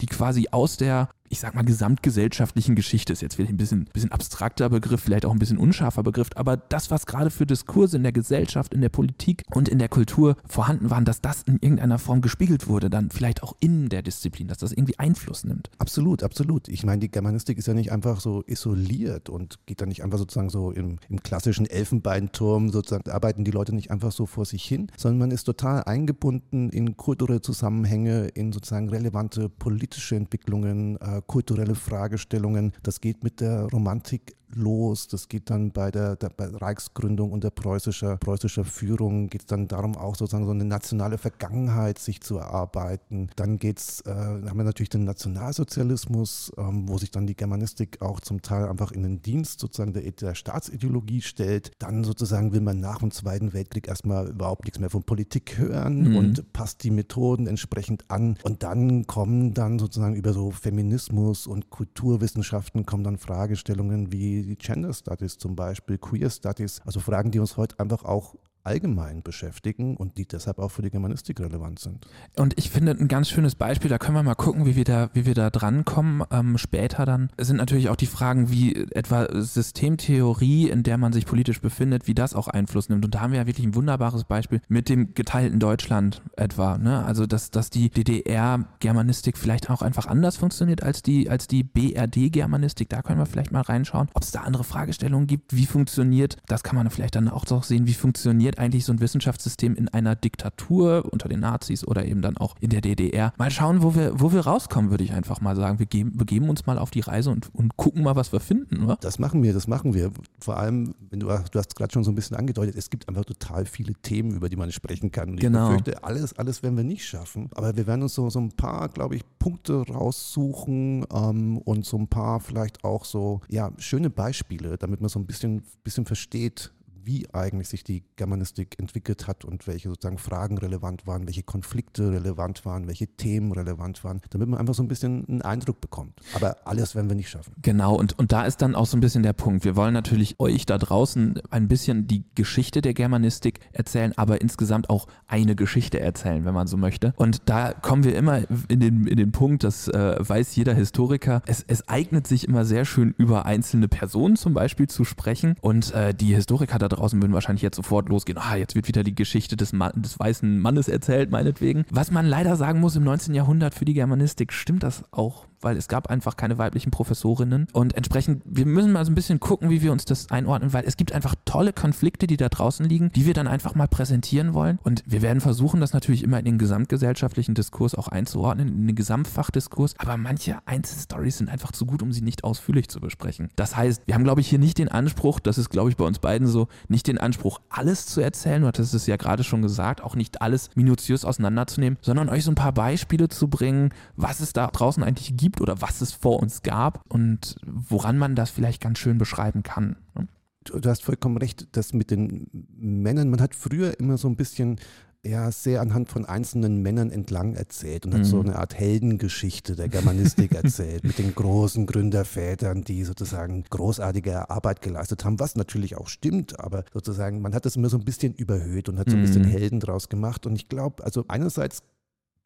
die 0.00 0.06
quasi 0.06 0.48
aus 0.50 0.76
der 0.76 1.08
ich 1.30 1.38
sag 1.38 1.54
mal, 1.54 1.62
gesamtgesellschaftlichen 1.62 2.74
Geschichte 2.74 3.12
ist 3.12 3.22
jetzt 3.22 3.36
vielleicht 3.36 3.52
ein 3.52 3.56
bisschen, 3.56 3.84
bisschen 3.92 4.10
abstrakter 4.10 4.68
Begriff, 4.68 5.00
vielleicht 5.00 5.24
auch 5.24 5.30
ein 5.32 5.38
bisschen 5.38 5.58
unscharfer 5.58 6.02
Begriff, 6.02 6.30
aber 6.34 6.56
das, 6.56 6.90
was 6.90 7.06
gerade 7.06 7.30
für 7.30 7.46
Diskurse 7.46 7.96
in 7.96 8.02
der 8.02 8.10
Gesellschaft, 8.10 8.74
in 8.74 8.80
der 8.80 8.88
Politik 8.88 9.44
und 9.54 9.68
in 9.68 9.78
der 9.78 9.88
Kultur 9.88 10.36
vorhanden 10.44 10.90
waren, 10.90 11.04
dass 11.04 11.20
das 11.20 11.42
in 11.44 11.58
irgendeiner 11.60 12.00
Form 12.00 12.20
gespiegelt 12.20 12.66
wurde, 12.66 12.90
dann 12.90 13.10
vielleicht 13.10 13.44
auch 13.44 13.54
in 13.60 13.88
der 13.88 14.02
Disziplin, 14.02 14.48
dass 14.48 14.58
das 14.58 14.72
irgendwie 14.72 14.98
Einfluss 14.98 15.44
nimmt. 15.44 15.70
Absolut, 15.78 16.24
absolut. 16.24 16.66
Ich 16.66 16.84
meine, 16.84 16.98
die 16.98 17.10
Germanistik 17.10 17.58
ist 17.58 17.68
ja 17.68 17.74
nicht 17.74 17.92
einfach 17.92 18.20
so 18.20 18.42
isoliert 18.48 19.28
und 19.28 19.64
geht 19.66 19.80
da 19.80 19.86
nicht 19.86 20.02
einfach 20.02 20.18
sozusagen 20.18 20.50
so 20.50 20.72
im, 20.72 20.98
im 21.08 21.22
klassischen 21.22 21.66
Elfenbeinturm, 21.66 22.70
sozusagen 22.70 23.08
arbeiten 23.08 23.44
die 23.44 23.52
Leute 23.52 23.72
nicht 23.72 23.92
einfach 23.92 24.10
so 24.10 24.26
vor 24.26 24.46
sich 24.46 24.64
hin, 24.64 24.90
sondern 24.96 25.20
man 25.20 25.30
ist 25.30 25.44
total 25.44 25.84
eingebunden 25.84 26.70
in 26.70 26.96
kulturelle 26.96 27.40
Zusammenhänge, 27.40 28.26
in 28.34 28.52
sozusagen 28.52 28.88
relevante 28.88 29.48
politische 29.48 30.16
Entwicklungen, 30.16 30.96
äh, 30.96 31.19
kulturelle 31.22 31.74
Fragestellungen. 31.74 32.72
Das 32.82 33.00
geht 33.00 33.24
mit 33.24 33.40
der 33.40 33.64
Romantik 33.64 34.34
los. 34.54 35.08
Das 35.08 35.28
geht 35.28 35.50
dann 35.50 35.70
bei 35.72 35.90
der, 35.90 36.16
der 36.16 36.30
bei 36.30 36.46
Reichsgründung 36.46 37.32
unter 37.32 37.50
preußischer, 37.50 38.16
preußischer 38.16 38.64
Führung, 38.64 39.28
geht 39.28 39.42
es 39.42 39.46
dann 39.46 39.68
darum, 39.68 39.96
auch 39.96 40.16
sozusagen 40.16 40.44
so 40.44 40.50
eine 40.50 40.64
nationale 40.64 41.18
Vergangenheit 41.18 41.98
sich 41.98 42.20
zu 42.20 42.38
erarbeiten. 42.38 43.28
Dann 43.36 43.58
geht's, 43.58 44.00
äh, 44.02 44.10
haben 44.10 44.56
wir 44.56 44.64
natürlich 44.64 44.90
den 44.90 45.04
Nationalsozialismus, 45.04 46.52
ähm, 46.56 46.88
wo 46.88 46.98
sich 46.98 47.10
dann 47.10 47.26
die 47.26 47.36
Germanistik 47.36 48.02
auch 48.02 48.20
zum 48.20 48.42
Teil 48.42 48.68
einfach 48.68 48.92
in 48.92 49.02
den 49.02 49.22
Dienst 49.22 49.60
sozusagen 49.60 49.92
der, 49.92 50.10
der 50.10 50.34
Staatsideologie 50.34 51.22
stellt. 51.22 51.72
Dann 51.78 52.04
sozusagen 52.04 52.52
will 52.52 52.60
man 52.60 52.80
nach 52.80 52.98
dem 52.98 53.10
Zweiten 53.10 53.52
Weltkrieg 53.52 53.88
erstmal 53.88 54.28
überhaupt 54.28 54.64
nichts 54.64 54.78
mehr 54.78 54.90
von 54.90 55.02
Politik 55.02 55.58
hören 55.58 56.10
mhm. 56.10 56.16
und 56.16 56.52
passt 56.52 56.84
die 56.84 56.90
Methoden 56.90 57.46
entsprechend 57.46 58.04
an. 58.08 58.36
Und 58.42 58.62
dann 58.62 59.06
kommen 59.06 59.54
dann 59.54 59.78
sozusagen 59.78 60.14
über 60.14 60.32
so 60.32 60.50
Feminismus 60.50 61.46
und 61.46 61.70
Kulturwissenschaften 61.70 62.86
kommen 62.86 63.04
dann 63.04 63.18
Fragestellungen 63.18 64.12
wie 64.12 64.39
die 64.42 64.56
Gender 64.56 64.92
Studies 64.92 65.38
zum 65.38 65.56
Beispiel, 65.56 65.98
Queer 65.98 66.30
Studies, 66.30 66.80
also 66.84 67.00
Fragen, 67.00 67.30
die 67.30 67.38
uns 67.38 67.56
heute 67.56 67.78
einfach 67.78 68.04
auch 68.04 68.36
allgemein 68.64 69.22
beschäftigen 69.22 69.96
und 69.96 70.18
die 70.18 70.26
deshalb 70.26 70.58
auch 70.58 70.70
für 70.70 70.82
die 70.82 70.90
Germanistik 70.90 71.40
relevant 71.40 71.78
sind. 71.78 72.06
Und 72.36 72.58
ich 72.58 72.70
finde 72.70 72.92
ein 72.92 73.08
ganz 73.08 73.28
schönes 73.28 73.54
Beispiel, 73.54 73.88
da 73.88 73.98
können 73.98 74.16
wir 74.16 74.22
mal 74.22 74.34
gucken, 74.34 74.66
wie 74.66 74.76
wir 74.76 74.84
da, 74.84 75.10
wie 75.14 75.26
wir 75.26 75.34
da 75.34 75.50
drankommen. 75.50 76.22
Ähm, 76.30 76.58
später 76.58 77.06
dann 77.06 77.30
sind 77.38 77.56
natürlich 77.56 77.88
auch 77.88 77.96
die 77.96 78.06
Fragen, 78.06 78.50
wie 78.50 78.74
etwa 78.92 79.28
Systemtheorie, 79.30 80.68
in 80.68 80.82
der 80.82 80.98
man 80.98 81.12
sich 81.12 81.26
politisch 81.26 81.60
befindet, 81.60 82.06
wie 82.06 82.14
das 82.14 82.34
auch 82.34 82.48
Einfluss 82.48 82.88
nimmt. 82.88 83.04
Und 83.04 83.14
da 83.14 83.20
haben 83.20 83.32
wir 83.32 83.40
ja 83.40 83.46
wirklich 83.46 83.66
ein 83.66 83.74
wunderbares 83.74 84.24
Beispiel 84.24 84.60
mit 84.68 84.88
dem 84.88 85.14
geteilten 85.14 85.58
Deutschland 85.58 86.22
etwa. 86.36 86.78
Ne? 86.78 87.04
Also 87.04 87.26
dass, 87.26 87.50
dass 87.50 87.70
die 87.70 87.90
DDR-Germanistik 87.90 89.38
vielleicht 89.38 89.70
auch 89.70 89.82
einfach 89.82 90.06
anders 90.06 90.36
funktioniert 90.36 90.82
als 90.82 91.02
die, 91.02 91.30
als 91.30 91.46
die 91.46 91.62
BRD-Germanistik. 91.62 92.88
Da 92.88 93.02
können 93.02 93.18
wir 93.18 93.26
vielleicht 93.26 93.52
mal 93.52 93.62
reinschauen, 93.62 94.08
ob 94.14 94.22
es 94.22 94.32
da 94.32 94.40
andere 94.40 94.64
Fragestellungen 94.64 95.26
gibt, 95.26 95.56
wie 95.56 95.66
funktioniert, 95.66 96.36
das 96.46 96.62
kann 96.62 96.76
man 96.76 96.90
vielleicht 96.90 97.16
dann 97.16 97.28
auch 97.28 97.46
so 97.46 97.60
sehen, 97.60 97.86
wie 97.86 97.94
funktioniert 97.94 98.49
funktioniert 98.50 98.58
eigentlich 98.58 98.84
so 98.84 98.92
ein 98.92 99.00
Wissenschaftssystem 99.00 99.74
in 99.74 99.88
einer 99.88 100.16
Diktatur 100.16 101.04
unter 101.10 101.28
den 101.28 101.40
Nazis 101.40 101.86
oder 101.86 102.04
eben 102.04 102.22
dann 102.22 102.36
auch 102.36 102.56
in 102.60 102.70
der 102.70 102.80
DDR. 102.80 103.32
Mal 103.38 103.50
schauen, 103.50 103.82
wo 103.82 103.94
wir, 103.94 104.18
wo 104.18 104.32
wir 104.32 104.40
rauskommen, 104.40 104.90
würde 104.90 105.04
ich 105.04 105.12
einfach 105.12 105.40
mal 105.40 105.56
sagen. 105.56 105.78
Wir 105.78 105.86
geben, 105.86 106.16
begeben 106.16 106.48
uns 106.48 106.66
mal 106.66 106.78
auf 106.78 106.90
die 106.90 107.00
Reise 107.00 107.30
und, 107.30 107.54
und 107.54 107.76
gucken 107.76 108.02
mal, 108.02 108.16
was 108.16 108.32
wir 108.32 108.40
finden, 108.40 108.84
oder? 108.84 108.96
Das 109.00 109.18
machen 109.18 109.42
wir, 109.42 109.52
das 109.52 109.66
machen 109.66 109.94
wir. 109.94 110.10
Vor 110.40 110.56
allem, 110.56 110.94
wenn 111.10 111.20
du, 111.20 111.26
du 111.26 111.58
hast 111.58 111.76
gerade 111.76 111.92
schon 111.92 112.04
so 112.04 112.10
ein 112.10 112.14
bisschen 112.14 112.36
angedeutet, 112.36 112.74
es 112.76 112.90
gibt 112.90 113.08
einfach 113.08 113.24
total 113.24 113.66
viele 113.66 113.94
Themen, 113.94 114.32
über 114.32 114.48
die 114.48 114.56
man 114.56 114.72
sprechen 114.72 115.10
kann. 115.10 115.30
Und 115.30 115.40
genau. 115.40 115.70
ich 115.70 115.82
befürchte, 115.82 116.04
alles, 116.04 116.36
alles 116.38 116.62
werden 116.62 116.76
wir 116.76 116.84
nicht 116.84 117.06
schaffen. 117.06 117.48
Aber 117.54 117.76
wir 117.76 117.86
werden 117.86 118.02
uns 118.02 118.14
so, 118.14 118.30
so 118.30 118.40
ein 118.40 118.52
paar, 118.52 118.88
glaube 118.88 119.16
ich, 119.16 119.22
Punkte 119.38 119.84
raussuchen 119.88 121.06
ähm, 121.12 121.58
und 121.58 121.86
so 121.86 121.96
ein 121.96 122.08
paar 122.08 122.40
vielleicht 122.40 122.84
auch 122.84 123.04
so, 123.04 123.40
ja, 123.48 123.70
schöne 123.78 124.10
Beispiele, 124.10 124.76
damit 124.76 125.00
man 125.00 125.08
so 125.08 125.18
ein 125.18 125.26
bisschen, 125.26 125.62
bisschen 125.84 126.04
versteht, 126.04 126.72
wie 127.04 127.32
eigentlich 127.32 127.68
sich 127.68 127.84
die 127.84 128.04
Germanistik 128.16 128.78
entwickelt 128.78 129.26
hat 129.26 129.44
und 129.44 129.66
welche 129.66 129.88
sozusagen 129.88 130.18
Fragen 130.18 130.58
relevant 130.58 131.06
waren, 131.06 131.26
welche 131.26 131.42
Konflikte 131.42 132.12
relevant 132.12 132.64
waren, 132.64 132.86
welche 132.86 133.06
Themen 133.06 133.52
relevant 133.52 134.04
waren, 134.04 134.20
damit 134.30 134.48
man 134.48 134.58
einfach 134.58 134.74
so 134.74 134.82
ein 134.82 134.88
bisschen 134.88 135.26
einen 135.28 135.42
Eindruck 135.42 135.80
bekommt. 135.80 136.20
Aber 136.34 136.56
alles 136.64 136.94
werden 136.94 137.08
wir 137.08 137.16
nicht 137.16 137.30
schaffen. 137.30 137.54
Genau, 137.62 137.94
und, 137.94 138.18
und 138.18 138.32
da 138.32 138.44
ist 138.44 138.62
dann 138.62 138.74
auch 138.74 138.86
so 138.86 138.96
ein 138.96 139.00
bisschen 139.00 139.22
der 139.22 139.32
Punkt. 139.32 139.64
Wir 139.64 139.76
wollen 139.76 139.94
natürlich 139.94 140.38
euch 140.38 140.66
da 140.66 140.78
draußen 140.78 141.40
ein 141.50 141.68
bisschen 141.68 142.06
die 142.06 142.24
Geschichte 142.34 142.80
der 142.80 142.94
Germanistik 142.94 143.60
erzählen, 143.72 144.12
aber 144.16 144.40
insgesamt 144.40 144.90
auch 144.90 145.06
eine 145.26 145.54
Geschichte 145.54 146.00
erzählen, 146.00 146.44
wenn 146.44 146.54
man 146.54 146.66
so 146.66 146.76
möchte. 146.76 147.14
Und 147.16 147.48
da 147.48 147.72
kommen 147.72 148.04
wir 148.04 148.14
immer 148.16 148.42
in 148.68 148.80
den, 148.80 149.06
in 149.06 149.16
den 149.16 149.32
Punkt, 149.32 149.64
das 149.64 149.88
äh, 149.88 150.16
weiß 150.18 150.54
jeder 150.56 150.74
Historiker, 150.74 151.42
es, 151.46 151.64
es 151.66 151.88
eignet 151.88 152.26
sich 152.26 152.46
immer 152.46 152.64
sehr 152.64 152.84
schön 152.84 153.14
über 153.16 153.46
einzelne 153.46 153.88
Personen 153.88 154.36
zum 154.36 154.54
Beispiel 154.54 154.88
zu 154.88 155.04
sprechen. 155.04 155.56
Und 155.60 155.94
äh, 155.94 156.14
die 156.14 156.34
Historiker 156.34 156.78
da 156.78 156.88
draußen 156.90 157.20
würden 157.20 157.32
wahrscheinlich 157.32 157.62
jetzt 157.62 157.76
sofort 157.76 158.08
losgehen, 158.08 158.38
ah, 158.38 158.56
jetzt 158.56 158.74
wird 158.74 158.88
wieder 158.88 159.02
die 159.02 159.14
Geschichte 159.14 159.56
des, 159.56 159.72
Mann, 159.72 159.92
des 159.96 160.18
weißen 160.18 160.58
Mannes 160.58 160.88
erzählt, 160.88 161.30
meinetwegen. 161.30 161.84
Was 161.90 162.10
man 162.10 162.26
leider 162.26 162.56
sagen 162.56 162.80
muss, 162.80 162.96
im 162.96 163.04
19. 163.04 163.34
Jahrhundert 163.34 163.74
für 163.74 163.84
die 163.84 163.94
Germanistik 163.94 164.52
stimmt 164.52 164.82
das 164.82 165.04
auch 165.10 165.46
weil 165.60 165.76
es 165.76 165.88
gab 165.88 166.08
einfach 166.08 166.36
keine 166.36 166.58
weiblichen 166.58 166.90
Professorinnen. 166.90 167.68
Und 167.72 167.96
entsprechend, 167.96 168.42
wir 168.44 168.66
müssen 168.66 168.92
mal 168.92 169.04
so 169.04 169.12
ein 169.12 169.14
bisschen 169.14 169.40
gucken, 169.40 169.70
wie 169.70 169.82
wir 169.82 169.92
uns 169.92 170.04
das 170.04 170.30
einordnen, 170.30 170.72
weil 170.72 170.84
es 170.84 170.96
gibt 170.96 171.12
einfach 171.12 171.34
tolle 171.44 171.72
Konflikte, 171.72 172.26
die 172.26 172.36
da 172.36 172.48
draußen 172.48 172.86
liegen, 172.86 173.10
die 173.12 173.26
wir 173.26 173.34
dann 173.34 173.46
einfach 173.46 173.74
mal 173.74 173.88
präsentieren 173.88 174.54
wollen. 174.54 174.78
Und 174.82 175.02
wir 175.06 175.22
werden 175.22 175.40
versuchen, 175.40 175.80
das 175.80 175.92
natürlich 175.92 176.22
immer 176.22 176.38
in 176.38 176.44
den 176.44 176.58
gesamtgesellschaftlichen 176.58 177.54
Diskurs 177.54 177.94
auch 177.94 178.08
einzuordnen, 178.08 178.68
in 178.68 178.86
den 178.86 178.96
Gesamtfachdiskurs. 178.96 179.94
Aber 179.98 180.16
manche 180.16 180.58
Einzelstories 180.66 181.38
sind 181.38 181.48
einfach 181.48 181.72
zu 181.72 181.86
gut, 181.86 182.02
um 182.02 182.12
sie 182.12 182.22
nicht 182.22 182.44
ausführlich 182.44 182.88
zu 182.88 183.00
besprechen. 183.00 183.48
Das 183.56 183.76
heißt, 183.76 184.02
wir 184.06 184.14
haben, 184.14 184.24
glaube 184.24 184.40
ich, 184.40 184.48
hier 184.48 184.58
nicht 184.58 184.78
den 184.78 184.88
Anspruch, 184.88 185.40
das 185.40 185.58
ist, 185.58 185.70
glaube 185.70 185.90
ich, 185.90 185.96
bei 185.96 186.04
uns 186.04 186.18
beiden 186.18 186.46
so, 186.46 186.68
nicht 186.88 187.06
den 187.06 187.18
Anspruch, 187.18 187.60
alles 187.68 188.06
zu 188.06 188.20
erzählen, 188.20 188.62
du 188.62 188.68
hattest 188.68 188.94
es 188.94 189.06
ja 189.06 189.16
gerade 189.16 189.44
schon 189.44 189.62
gesagt, 189.62 190.02
auch 190.02 190.14
nicht 190.14 190.42
alles 190.42 190.70
minutiös 190.74 191.24
auseinanderzunehmen, 191.24 191.98
sondern 192.00 192.28
euch 192.28 192.44
so 192.44 192.50
ein 192.50 192.56
paar 192.56 192.72
Beispiele 192.72 193.28
zu 193.28 193.48
bringen, 193.48 193.90
was 194.16 194.40
es 194.40 194.52
da 194.52 194.66
draußen 194.66 195.02
eigentlich 195.02 195.36
gibt 195.36 195.49
gibt 195.50 195.60
oder 195.60 195.80
was 195.80 196.00
es 196.00 196.12
vor 196.12 196.40
uns 196.40 196.62
gab 196.62 197.02
und 197.08 197.56
woran 197.66 198.18
man 198.18 198.34
das 198.34 198.50
vielleicht 198.50 198.80
ganz 198.80 198.98
schön 198.98 199.18
beschreiben 199.18 199.62
kann. 199.62 199.96
Ne? 200.16 200.28
Du, 200.64 200.88
hast 200.88 201.02
vollkommen 201.02 201.38
recht, 201.38 201.68
das 201.72 201.92
mit 201.92 202.10
den 202.10 202.46
Männern, 202.76 203.30
man 203.30 203.40
hat 203.40 203.54
früher 203.54 203.98
immer 203.98 204.18
so 204.18 204.28
ein 204.28 204.36
bisschen 204.36 204.78
ja, 205.22 205.50
sehr 205.50 205.82
anhand 205.82 206.08
von 206.08 206.24
einzelnen 206.24 206.80
Männern 206.80 207.10
entlang 207.10 207.54
erzählt 207.54 208.06
und 208.06 208.14
mhm. 208.14 208.18
hat 208.18 208.26
so 208.26 208.36
mhm. 208.36 208.50
eine 208.50 208.58
Art 208.58 208.74
Heldengeschichte 208.74 209.76
der 209.76 209.88
Germanistik 209.88 210.52
erzählt, 210.54 211.04
mit 211.04 211.18
den 211.18 211.34
großen 211.34 211.84
Gründervätern, 211.84 212.84
die 212.84 213.04
sozusagen 213.04 213.64
großartige 213.68 214.48
Arbeit 214.48 214.80
geleistet 214.80 215.24
haben, 215.24 215.38
was 215.38 215.56
natürlich 215.56 215.96
auch 215.96 216.08
stimmt, 216.08 216.58
aber 216.60 216.84
sozusagen, 216.92 217.42
man 217.42 217.54
hat 217.54 217.66
das 217.66 217.76
immer 217.76 217.90
so 217.90 217.98
ein 217.98 218.04
bisschen 218.04 218.32
überhöht 218.32 218.88
und 218.88 218.98
hat 218.98 219.10
so 219.10 219.16
ein 219.16 219.22
bisschen 219.22 219.42
mhm. 219.42 219.50
Helden 219.50 219.80
draus 219.80 220.08
gemacht. 220.08 220.46
Und 220.46 220.56
ich 220.56 220.70
glaube, 220.70 221.04
also 221.04 221.24
einerseits 221.28 221.82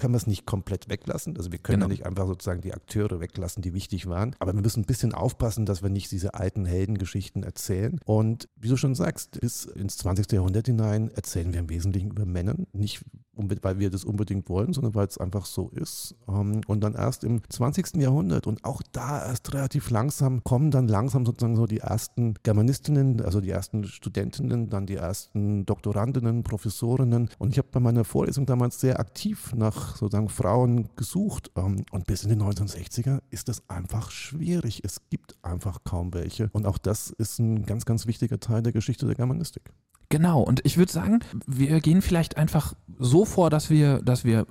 können 0.05 0.13
wir 0.13 0.19
es 0.19 0.27
nicht 0.27 0.45
komplett 0.45 0.91
weglassen. 0.91 1.35
Also 1.39 1.51
wir 1.51 1.59
können 1.59 1.77
Genau. 1.81 1.87
ja 1.87 1.93
nicht 1.93 2.05
einfach 2.05 2.27
sozusagen 2.27 2.61
die 2.61 2.75
Akteure 2.75 3.21
weglassen, 3.21 3.63
die 3.63 3.73
wichtig 3.73 4.07
waren. 4.07 4.37
Aber 4.39 4.53
wir 4.53 4.61
müssen 4.61 4.81
ein 4.81 4.85
bisschen 4.85 5.15
aufpassen, 5.15 5.65
dass 5.65 5.83
wir 5.83 5.89
nicht 5.89 6.13
diese 6.13 6.35
alten 6.35 6.67
Heldengeschichten 6.67 7.43
erzählen. 7.43 7.99
Und 8.05 8.51
wie 8.61 8.69
du 8.69 8.77
schon 8.77 8.95
sagst, 8.95 9.41
bis 9.41 9.65
ins 9.65 9.97
20. 9.97 10.31
Jahrhundert 10.31 10.67
hinein 10.67 11.11
erzählen 11.11 11.55
wir 11.55 11.61
im 11.61 11.71
Wesentlichen 11.71 12.11
über 12.11 12.27
Männern. 12.27 12.67
Nicht 12.75 13.03
weil 13.37 13.81
wir 13.81 13.91
das 13.91 14.05
unbedingt 14.05 14.49
wollen, 14.49 14.73
sondern 14.73 14.95
weil 14.95 15.09
es 15.09 15.19
einfach 15.19 15.45
so 15.47 15.69
ist. 15.71 16.15
Ähm, 16.29 16.61
Und 16.69 16.83
dann 16.85 16.95
erst 16.95 17.25
im 17.25 17.41
20. 17.49 17.97
Jahrhundert 17.97 18.47
und 18.47 18.65
auch 18.65 18.81
da 18.93 19.27
erst 19.27 19.53
relativ 19.55 19.91
langsam 19.91 20.45
kommen 20.45 20.71
dann 20.71 20.87
langsam 20.87 21.27
sozusagen 21.27 21.57
so 21.57 21.67
die 21.67 21.79
ersten 21.79 22.35
Germanistinnen, 22.45 23.21
also 23.23 23.41
die 23.41 23.51
ersten 23.51 23.83
Studentinnen, 23.85 24.69
dann 24.71 24.87
die 24.87 24.95
ersten 24.95 25.67
Doktorandinnen, 25.67 26.45
Professorinnen. 26.45 27.29
Und 27.39 27.51
ich 27.51 27.59
habe 27.59 27.67
bei 27.73 27.81
meiner 27.81 28.05
Vorlesung 28.05 28.47
damals 28.47 28.81
sehr 28.81 29.01
aktiv 29.01 29.53
nach 29.57 29.94
sozusagen 29.95 30.29
Frauen 30.29 30.89
gesucht. 30.97 31.51
Ähm, 31.57 31.85
Und 31.91 32.07
bis 32.07 32.25
in 32.25 32.31
die 32.31 32.37
1960er 32.37 33.21
ist 33.31 33.49
das 33.49 33.69
einfach 33.69 34.11
schwierig. 34.11 34.83
Es 34.85 35.01
gibt 35.11 35.37
einfach 35.43 35.85
kaum 35.85 36.15
welche. 36.15 36.51
Und 36.53 36.67
auch 36.67 36.79
das 36.79 37.11
ist 37.11 37.39
ein 37.39 37.67
ganz, 37.67 37.85
ganz 37.85 38.07
wichtiger 38.07 38.41
Teil 38.41 38.63
der 38.63 38.73
Geschichte 38.73 39.07
der 39.07 39.15
Germanistik. 39.15 39.73
Genau, 40.09 40.43
und 40.43 40.65
ich 40.65 40.77
würde 40.77 40.93
sagen, 40.93 41.21
wir 41.47 41.81
gehen 41.81 42.03
vielleicht 42.03 42.37
einfach 42.37 42.75
so 42.99 43.25
vor, 43.25 43.51
dass 43.51 43.71
wir, 43.71 44.01
dass 44.03 44.25
wir 44.25 44.47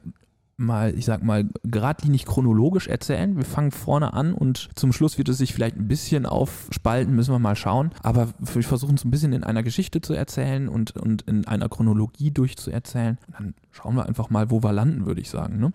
mal, 0.58 0.94
ich 0.98 1.06
sag 1.06 1.24
mal, 1.24 1.46
geradlinig 1.64 2.26
chronologisch 2.26 2.88
erzählen. 2.88 3.36
Wir 3.38 3.46
fangen 3.46 3.72
vorne 3.72 4.14
an 4.14 4.34
und 4.34 4.70
zum 4.76 4.94
Schluss 4.94 5.18
wird 5.18 5.30
es 5.30 5.38
sich 5.38 5.54
vielleicht 5.54 5.78
ein 5.78 5.88
bisschen 5.88 6.26
aufspalten, 6.26 7.16
müssen 7.16 7.34
wir 7.34 7.40
mal 7.40 7.56
schauen. 7.56 7.92
Aber 8.02 8.30
wir 8.40 8.64
versuchen 8.64 8.96
es 8.96 9.06
ein 9.06 9.12
bisschen 9.12 9.34
in 9.34 9.44
einer 9.44 9.64
Geschichte 9.64 10.02
zu 10.02 10.14
erzählen 10.14 10.70
und, 10.70 10.96
und 10.96 11.24
in 11.24 11.48
einer 11.48 11.70
Chronologie 11.70 12.32
durchzuerzählen. 12.32 13.18
Und 13.28 13.36
dann 13.40 13.54
schauen 13.72 13.96
wir 13.96 14.06
einfach 14.06 14.30
mal, 14.30 14.52
wo 14.52 14.64
wir 14.64 14.74
landen, 14.74 15.06
würde 15.06 15.22
ich 15.22 15.30
sagen. 15.30 15.60
Ne? 15.60 15.74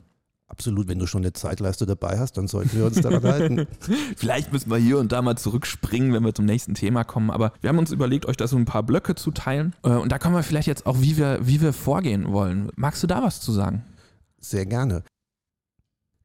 Absolut, 0.50 0.88
wenn 0.88 0.98
du 0.98 1.06
schon 1.06 1.22
eine 1.22 1.34
Zeitleiste 1.34 1.84
dabei 1.84 2.18
hast, 2.18 2.38
dann 2.38 2.48
sollten 2.48 2.78
wir 2.78 2.86
uns 2.86 3.00
daran 3.02 3.22
halten. 3.22 3.66
Vielleicht 4.16 4.50
müssen 4.50 4.70
wir 4.70 4.78
hier 4.78 4.98
und 4.98 5.12
da 5.12 5.20
mal 5.20 5.36
zurückspringen, 5.36 6.14
wenn 6.14 6.24
wir 6.24 6.34
zum 6.34 6.46
nächsten 6.46 6.74
Thema 6.74 7.04
kommen. 7.04 7.30
Aber 7.30 7.52
wir 7.60 7.68
haben 7.68 7.78
uns 7.78 7.92
überlegt, 7.92 8.24
euch 8.24 8.38
da 8.38 8.48
so 8.48 8.56
ein 8.56 8.64
paar 8.64 8.82
Blöcke 8.82 9.14
zu 9.14 9.30
teilen. 9.30 9.74
Äh, 9.82 9.90
Und 9.90 10.10
da 10.10 10.18
kommen 10.18 10.34
wir 10.34 10.42
vielleicht 10.42 10.66
jetzt 10.66 10.86
auch, 10.86 11.00
wie 11.00 11.18
wir, 11.18 11.40
wie 11.42 11.60
wir 11.60 11.74
vorgehen 11.74 12.32
wollen. 12.32 12.70
Magst 12.76 13.02
du 13.02 13.06
da 13.06 13.22
was 13.22 13.42
zu 13.42 13.52
sagen? 13.52 13.84
Sehr 14.40 14.66
gerne. 14.66 15.02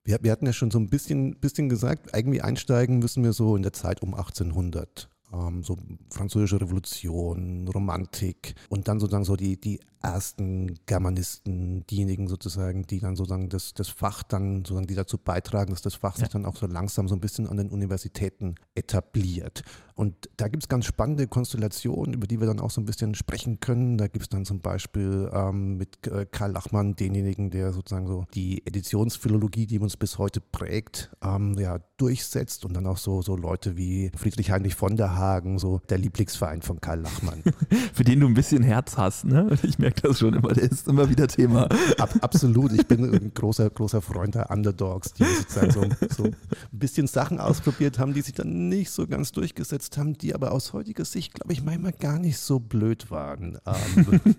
Wir, 0.04 0.20
wir 0.22 0.32
hatten 0.32 0.46
ja 0.46 0.54
schon 0.54 0.72
so 0.72 0.80
ein 0.80 0.90
bisschen, 0.90 1.40
bisschen 1.40 1.70
gesagt, 1.70 2.14
eigentlich 2.14 2.44
einsteigen 2.44 3.00
müssen 3.00 3.24
wir 3.24 3.34
so 3.34 3.56
in 3.56 3.64
der 3.64 3.74
Zeit 3.74 4.02
um 4.02 4.14
1800. 4.14 5.10
Ähm, 5.32 5.64
so 5.64 5.78
französische 6.10 6.62
Revolution, 6.62 7.68
Romantik 7.68 8.56
und 8.70 8.88
dann 8.88 9.00
sozusagen 9.00 9.26
so 9.26 9.36
die, 9.36 9.60
die 9.60 9.80
ersten 10.04 10.76
Germanisten, 10.86 11.86
diejenigen 11.88 12.28
sozusagen, 12.28 12.86
die 12.86 13.00
dann 13.00 13.16
sozusagen 13.16 13.50
das, 13.50 13.74
das 13.74 13.88
Fach 13.90 14.22
dann, 14.24 14.58
sozusagen 14.58 14.88
die 14.88 14.96
dazu 14.96 15.18
beitragen, 15.18 15.72
dass 15.72 15.82
das 15.82 15.96
Fach 15.96 16.18
Ja. 16.18 16.26
sich 16.26 16.30
dann 16.30 16.46
auch 16.46 16.56
so 16.56 16.68
langsam 16.68 17.08
so 17.08 17.16
ein 17.16 17.22
bisschen 17.22 17.48
an 17.48 17.58
den 17.58 17.70
Universitäten 17.70 18.56
etabliert. 18.76 19.64
Und 19.96 20.28
da 20.38 20.48
gibt 20.48 20.64
es 20.64 20.70
ganz 20.70 20.86
spannende 20.86 21.28
Konstellationen, 21.28 22.16
über 22.16 22.26
die 22.26 22.40
wir 22.40 22.48
dann 22.48 22.60
auch 22.60 22.72
so 22.72 22.82
ein 22.82 22.86
bisschen 22.86 23.14
sprechen 23.14 23.60
können. 23.60 23.98
Da 24.00 24.08
gibt 24.08 24.24
es 24.24 24.30
dann 24.30 24.44
zum 24.44 24.60
Beispiel 24.60 25.30
ähm, 25.32 25.78
mit 25.78 26.08
äh, 26.08 26.26
Karl 26.26 26.52
Lachmann, 26.52 26.96
denjenigen, 26.96 27.52
der 27.52 27.74
sozusagen 27.74 28.08
so 28.08 28.26
die 28.34 28.66
Editionsphilologie, 28.66 29.68
die 29.68 29.78
uns 29.78 29.96
bis 29.96 30.18
heute 30.18 30.42
prägt, 30.42 31.12
ähm, 31.24 31.56
ja, 31.60 31.80
durchsetzt. 31.98 32.66
Und 32.66 32.74
dann 32.74 32.88
auch 32.88 32.98
so, 32.98 33.22
so 33.22 33.36
Leute 33.36 33.78
wie 33.78 34.12
Friedrich 34.18 34.50
Heinrich 34.50 34.74
von 34.74 34.98
der 34.98 35.16
Hagen, 35.16 35.60
so 35.60 35.80
der 35.90 36.00
Lieblingsverein 36.00 36.64
von 36.64 36.82
Karl 36.82 37.02
Lachmann. 37.02 37.44
Für 37.94 38.04
den 38.04 38.20
du 38.20 38.28
ein 38.28 38.34
bisschen 38.34 38.64
Herz 38.64 38.98
hast, 38.98 39.26
ne? 39.26 39.56
Ich 39.62 39.78
merke 39.78 39.93
das 40.02 40.20
schon 40.20 40.34
immer, 40.34 40.54
der 40.54 40.72
ist 40.72 40.88
immer 40.88 41.10
wieder 41.10 41.28
Thema. 41.28 41.68
Ab, 41.98 42.14
absolut, 42.22 42.72
ich 42.74 42.88
bin 42.88 43.14
ein 43.14 43.34
großer, 43.34 43.70
großer 43.70 44.02
Freund 44.02 44.36
der 44.36 44.50
Underdogs, 44.52 45.14
die 45.14 45.24
sozusagen 45.24 45.72
so, 45.72 45.86
so 46.16 46.24
ein 46.26 46.36
bisschen 46.72 47.08
Sachen 47.08 47.40
ausprobiert 47.40 48.00
haben, 48.00 48.14
die 48.14 48.22
sich 48.22 48.34
dann 48.34 48.70
nicht 48.70 48.92
so 48.92 49.08
ganz 49.08 49.32
durchgesetzt 49.32 49.98
haben, 49.98 50.18
die 50.18 50.34
aber 50.34 50.52
aus 50.52 50.74
heutiger 50.74 51.06
Sicht, 51.06 51.34
glaube 51.34 51.54
ich, 51.54 51.64
manchmal 51.64 51.94
gar 51.94 52.20
nicht 52.20 52.38
so 52.38 52.60
blöd 52.60 53.12
waren. 53.12 53.58
Ähm, 53.66 54.22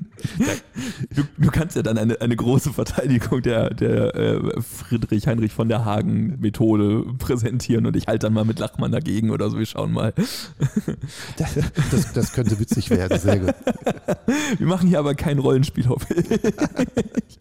Du, 1.15 1.23
du 1.39 1.51
kannst 1.51 1.77
ja 1.77 1.83
dann 1.83 1.99
eine, 1.99 2.21
eine 2.21 2.37
große 2.37 2.73
Verteidigung 2.73 3.43
der, 3.43 3.71
der 3.71 4.15
äh, 4.15 4.63
Friedrich 4.63 5.27
Heinrich 5.27 5.53
von 5.53 5.69
der 5.69 5.85
Hagen 5.85 6.41
Methode 6.41 7.05
präsentieren 7.19 7.87
und 7.87 7.97
ich 7.97 8.07
halte 8.07 8.27
dann 8.27 8.33
mal 8.33 8.45
mit 8.45 8.59
Lachmann 8.59 8.93
dagegen 8.93 9.31
oder 9.31 9.51
so. 9.51 9.59
Wir 9.59 9.67
schauen 9.67 9.93
mal. 9.93 10.13
das, 11.37 12.13
das 12.13 12.33
könnte 12.33 12.59
witzig 12.59 12.91
werden, 12.91 13.19
sehr 13.19 13.39
gut. 13.39 13.55
Wir 14.59 14.67
machen 14.67 14.89
hier 14.89 14.99
aber 14.99 15.15
kein 15.15 15.39
Rollenspiel, 15.45 15.89
hoffe 15.89 16.15
ich. 16.15 17.39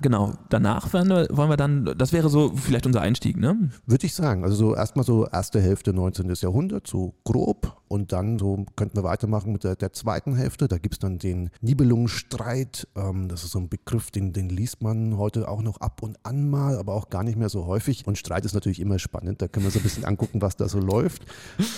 genau, 0.00 0.34
danach 0.48 0.92
wollen 0.92 1.08
wir, 1.08 1.26
wollen 1.30 1.50
wir 1.50 1.56
dann, 1.56 1.94
das 1.98 2.12
wäre 2.12 2.28
so 2.28 2.52
vielleicht 2.54 2.86
unser 2.86 3.00
Einstieg, 3.00 3.36
ne? 3.36 3.70
Würde 3.86 4.06
ich 4.06 4.14
sagen. 4.14 4.44
Also 4.44 4.56
so 4.56 4.74
erstmal 4.74 5.04
so 5.04 5.26
erste 5.26 5.60
Hälfte 5.60 5.92
19. 5.92 6.32
Jahrhundert, 6.34 6.86
so 6.86 7.14
grob. 7.24 7.80
Und 7.88 8.12
dann 8.12 8.38
so 8.38 8.64
könnten 8.76 8.96
wir 8.96 9.04
weitermachen 9.04 9.52
mit 9.52 9.64
der, 9.64 9.76
der 9.76 9.92
zweiten 9.92 10.34
Hälfte. 10.34 10.68
Da 10.68 10.78
gibt 10.78 10.94
es 10.94 10.98
dann 10.98 11.18
den 11.18 11.50
Nibelungenstreit. 11.60 12.88
Ähm, 12.96 13.28
das 13.28 13.44
ist 13.44 13.52
so 13.52 13.58
ein 13.58 13.68
Begriff, 13.68 14.10
den, 14.10 14.32
den 14.32 14.48
liest 14.48 14.82
man 14.82 15.16
heute 15.16 15.48
auch 15.48 15.62
noch 15.62 15.80
ab 15.80 16.02
und 16.02 16.18
an 16.24 16.48
mal, 16.48 16.78
aber 16.78 16.94
auch 16.94 17.10
gar 17.10 17.22
nicht 17.22 17.36
mehr 17.36 17.48
so 17.48 17.66
häufig. 17.66 18.06
Und 18.06 18.18
Streit 18.18 18.44
ist 18.44 18.54
natürlich 18.54 18.80
immer 18.80 18.98
spannend. 18.98 19.42
Da 19.42 19.48
können 19.48 19.66
wir 19.66 19.70
so 19.70 19.78
ein 19.78 19.82
bisschen 19.84 20.04
angucken, 20.04 20.42
was 20.42 20.56
da 20.56 20.68
so 20.68 20.78
läuft. 20.78 21.24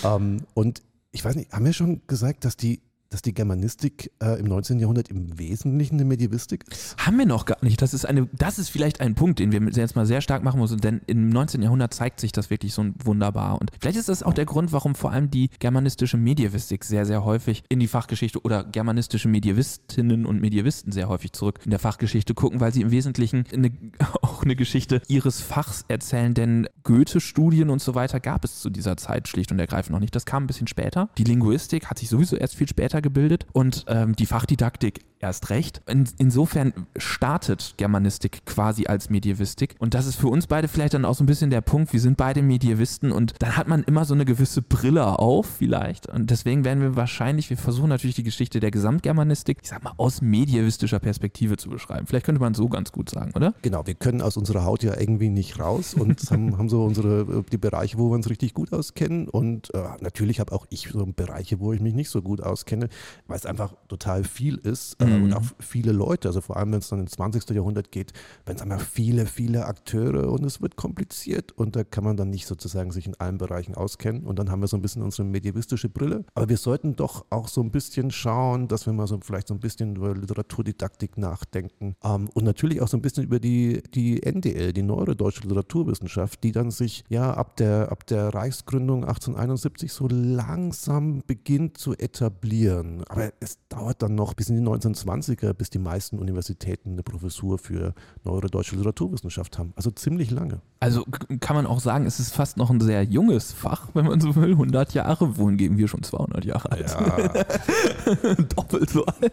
Ähm, 0.03 0.43
und 0.53 0.81
ich 1.11 1.23
weiß 1.23 1.35
nicht, 1.35 1.51
haben 1.51 1.65
wir 1.65 1.73
schon 1.73 2.01
gesagt, 2.07 2.45
dass 2.45 2.57
die, 2.57 2.81
dass 3.09 3.21
die 3.21 3.33
Germanistik 3.33 4.11
äh, 4.21 4.39
im 4.39 4.45
19. 4.45 4.79
Jahrhundert 4.79 5.09
im 5.09 5.37
Wesentlichen 5.37 5.95
eine 5.95 6.05
Medievistik 6.05 6.65
ist? 6.69 6.97
Haben 6.97 7.17
wir 7.17 7.25
noch 7.25 7.45
gar 7.45 7.57
nicht. 7.61 7.81
Das 7.81 7.93
ist, 7.93 8.05
eine, 8.05 8.27
das 8.33 8.59
ist 8.59 8.69
vielleicht 8.69 9.01
ein 9.01 9.15
Punkt, 9.15 9.39
den 9.39 9.51
wir 9.51 9.61
jetzt 9.61 9.95
mal 9.95 10.05
sehr 10.05 10.21
stark 10.21 10.43
machen 10.43 10.59
müssen, 10.59 10.79
denn 10.79 11.01
im 11.07 11.29
19. 11.29 11.61
Jahrhundert 11.61 11.93
zeigt 11.93 12.19
sich 12.19 12.31
das 12.31 12.49
wirklich 12.49 12.73
so 12.73 12.85
wunderbar. 13.03 13.59
Und 13.59 13.71
vielleicht 13.79 13.97
ist 13.97 14.09
das 14.09 14.23
auch 14.23 14.33
der 14.33 14.45
Grund, 14.45 14.71
warum 14.71 14.95
vor 14.95 15.11
allem 15.11 15.31
die 15.31 15.49
germanistische 15.59 16.17
Medievistik 16.17 16.83
sehr, 16.83 17.05
sehr 17.05 17.23
häufig 17.23 17.63
in 17.69 17.79
die 17.79 17.87
Fachgeschichte 17.87 18.41
oder 18.41 18.63
germanistische 18.63 19.27
Medievistinnen 19.27 20.25
und 20.25 20.41
Medievisten 20.41 20.91
sehr 20.91 21.09
häufig 21.09 21.33
zurück 21.33 21.59
in 21.65 21.71
der 21.71 21.79
Fachgeschichte 21.79 22.33
gucken, 22.33 22.59
weil 22.59 22.73
sie 22.73 22.81
im 22.81 22.91
Wesentlichen 22.91 23.45
eine, 23.53 23.71
auch 24.21 24.43
eine 24.43 24.55
Geschichte 24.55 25.01
ihres 25.07 25.41
Fachs 25.41 25.85
erzählen, 25.87 26.33
denn 26.33 26.67
Goethe-Studien 26.83 27.69
und 27.69 27.81
so 27.81 27.95
weiter 27.95 28.19
gab 28.19 28.43
es 28.43 28.59
zu 28.59 28.69
dieser 28.69 28.97
Zeit 28.97 29.27
schlicht 29.27 29.51
und 29.51 29.59
ergreifend 29.59 29.93
noch 29.93 29.99
nicht. 29.99 30.15
Das 30.15 30.25
kam 30.25 30.43
ein 30.43 30.47
bisschen 30.47 30.67
später. 30.67 31.09
Die 31.17 31.23
Linguistik 31.23 31.87
hat 31.87 31.99
sich 31.99 32.09
sowieso 32.09 32.35
erst 32.35 32.55
viel 32.55 32.67
später 32.67 32.96
gebildet. 33.01 33.45
Und 33.53 33.85
ähm, 33.87 34.15
die 34.15 34.25
Fachdidaktik 34.25 35.01
erst 35.19 35.49
recht. 35.49 35.81
In, 35.87 36.07
insofern 36.17 36.73
startet 36.95 37.75
Germanistik 37.77 38.45
quasi 38.45 38.87
als 38.87 39.09
Medievistik. 39.09 39.75
Und 39.79 39.93
das 39.93 40.05
ist 40.05 40.15
für 40.15 40.27
uns 40.27 40.47
beide 40.47 40.67
vielleicht 40.67 40.93
dann 40.93 41.05
auch 41.05 41.15
so 41.15 41.23
ein 41.23 41.27
bisschen 41.27 41.49
der 41.49 41.61
Punkt. 41.61 41.93
Wir 41.93 41.99
sind 41.99 42.17
beide 42.17 42.41
Medievisten 42.41 43.11
und 43.11 43.33
dann 43.39 43.57
hat 43.57 43.67
man 43.67 43.83
immer 43.83 44.05
so 44.05 44.13
eine 44.13 44.25
gewisse 44.25 44.61
Brille 44.61 45.19
auf, 45.19 45.47
vielleicht. 45.57 46.07
Und 46.07 46.29
deswegen 46.29 46.65
werden 46.65 46.81
wir 46.81 46.95
wahrscheinlich, 46.95 47.49
wir 47.49 47.57
versuchen 47.57 47.89
natürlich 47.89 48.15
die 48.15 48.23
Geschichte 48.23 48.59
der 48.59 48.71
Gesamtgermanistik, 48.71 49.59
ich 49.61 49.69
sag 49.69 49.83
mal, 49.83 49.93
aus 49.97 50.21
medievistischer 50.21 50.99
Perspektive 50.99 51.57
zu 51.57 51.69
beschreiben. 51.69 52.07
Vielleicht 52.07 52.25
könnte 52.25 52.41
man 52.41 52.53
so 52.53 52.69
ganz 52.69 52.91
gut 52.91 53.09
sagen, 53.09 53.31
oder? 53.35 53.53
Genau, 53.61 53.85
wir 53.85 53.95
können 53.95 54.21
aus 54.21 54.37
unserer 54.37 54.65
Haut 54.65 54.83
ja 54.83 54.99
irgendwie 54.99 55.29
nicht 55.29 55.59
raus 55.59 55.93
und 55.93 56.21
haben, 56.31 56.57
haben 56.57 56.69
so 56.69 56.83
unsere 56.83 57.43
die 57.51 57.57
Bereiche, 57.57 57.97
wo 57.97 58.09
wir 58.09 58.15
uns 58.15 58.29
richtig 58.29 58.53
gut 58.53 58.73
auskennen. 58.73 59.27
Und 59.27 59.73
äh, 59.73 59.83
natürlich 60.01 60.39
habe 60.39 60.51
auch 60.51 60.65
ich 60.69 60.89
so 60.91 61.05
Bereiche, 61.07 61.59
wo 61.59 61.73
ich 61.73 61.79
mich 61.79 61.93
nicht 61.93 62.09
so 62.09 62.21
gut 62.21 62.41
auskenne, 62.41 62.89
weil 63.27 63.37
es 63.37 63.45
einfach 63.45 63.73
total 63.87 64.23
viel 64.23 64.55
ist 64.55 64.95
äh, 64.99 65.06
Mhm. 65.09 65.23
und 65.23 65.33
auch 65.33 65.43
viele 65.59 65.91
Leute. 65.91 66.27
Also 66.27 66.41
vor 66.41 66.57
allem, 66.57 66.71
wenn 66.71 66.79
es 66.79 66.89
dann 66.89 66.99
ins 67.01 67.11
20. 67.11 67.49
Jahrhundert 67.51 67.91
geht, 67.91 68.13
wenn 68.45 68.55
es 68.55 68.61
einmal 68.61 68.79
viele, 68.79 69.25
viele 69.25 69.65
Akteure 69.65 70.31
und 70.31 70.45
es 70.45 70.61
wird 70.61 70.75
kompliziert 70.75 71.51
und 71.51 71.75
da 71.75 71.83
kann 71.83 72.03
man 72.03 72.17
dann 72.17 72.29
nicht 72.29 72.47
sozusagen 72.47 72.91
sich 72.91 73.07
in 73.07 73.15
allen 73.15 73.37
Bereichen 73.37 73.75
auskennen. 73.75 74.25
Und 74.25 74.39
dann 74.39 74.51
haben 74.51 74.61
wir 74.61 74.67
so 74.67 74.77
ein 74.77 74.81
bisschen 74.81 75.03
unsere 75.03 75.27
medievistische 75.27 75.89
Brille. 75.89 76.25
Aber 76.35 76.49
wir 76.49 76.57
sollten 76.57 76.95
doch 76.95 77.25
auch 77.29 77.47
so 77.47 77.61
ein 77.61 77.71
bisschen 77.71 78.11
schauen, 78.11 78.67
dass 78.67 78.85
wir 78.85 78.93
mal 78.93 79.07
so 79.07 79.19
vielleicht 79.21 79.47
so 79.47 79.53
ein 79.53 79.59
bisschen 79.59 79.95
über 79.95 80.13
Literaturdidaktik 80.15 81.17
nachdenken 81.17 81.95
ähm, 82.03 82.29
und 82.33 82.43
natürlich 82.43 82.81
auch 82.81 82.87
so 82.87 82.97
ein 82.97 83.01
bisschen 83.01 83.23
über 83.23 83.39
die, 83.39 83.81
die 83.93 84.23
NDL, 84.23 84.73
die 84.73 84.83
Neuere 84.83 85.15
Deutsche 85.15 85.43
Literaturwissenschaft, 85.43 86.43
die 86.43 86.51
dann 86.51 86.71
sich 86.71 87.03
ja 87.09 87.33
ab 87.33 87.57
der, 87.57 87.91
ab 87.91 88.05
der 88.07 88.33
Reichsgründung 88.33 89.03
1871 89.03 89.91
so 89.91 90.07
langsam 90.09 91.21
beginnt 91.25 91.77
zu 91.77 91.93
etablieren. 91.93 93.03
Aber 93.07 93.31
es 93.39 93.59
dauert 93.69 94.01
dann 94.01 94.15
noch 94.15 94.33
bis 94.33 94.49
in 94.49 94.55
die 94.55 94.61
1920er, 95.05 95.53
bis 95.53 95.69
die 95.69 95.79
meisten 95.79 96.19
Universitäten 96.19 96.93
eine 96.93 97.03
Professur 97.03 97.57
für 97.57 97.93
Neuere 98.23 98.47
Deutsche 98.47 98.75
Literaturwissenschaft 98.75 99.57
haben. 99.57 99.73
Also 99.75 99.91
ziemlich 99.91 100.31
lange. 100.31 100.61
Also 100.79 101.05
kann 101.39 101.55
man 101.55 101.65
auch 101.65 101.79
sagen, 101.79 102.05
es 102.05 102.19
ist 102.19 102.33
fast 102.33 102.57
noch 102.57 102.69
ein 102.69 102.79
sehr 102.79 103.03
junges 103.03 103.51
Fach, 103.51 103.89
wenn 103.93 104.05
man 104.05 104.21
so 104.21 104.35
will. 104.35 104.51
100 104.51 104.93
Jahre, 104.93 105.37
wohingegen 105.37 105.77
wir 105.77 105.87
schon 105.87 106.03
200 106.03 106.45
Jahre 106.45 106.71
alt 106.71 106.89
sind. 106.89 108.47
Doppelt 108.57 108.89
so 108.89 109.05
alt. 109.05 109.31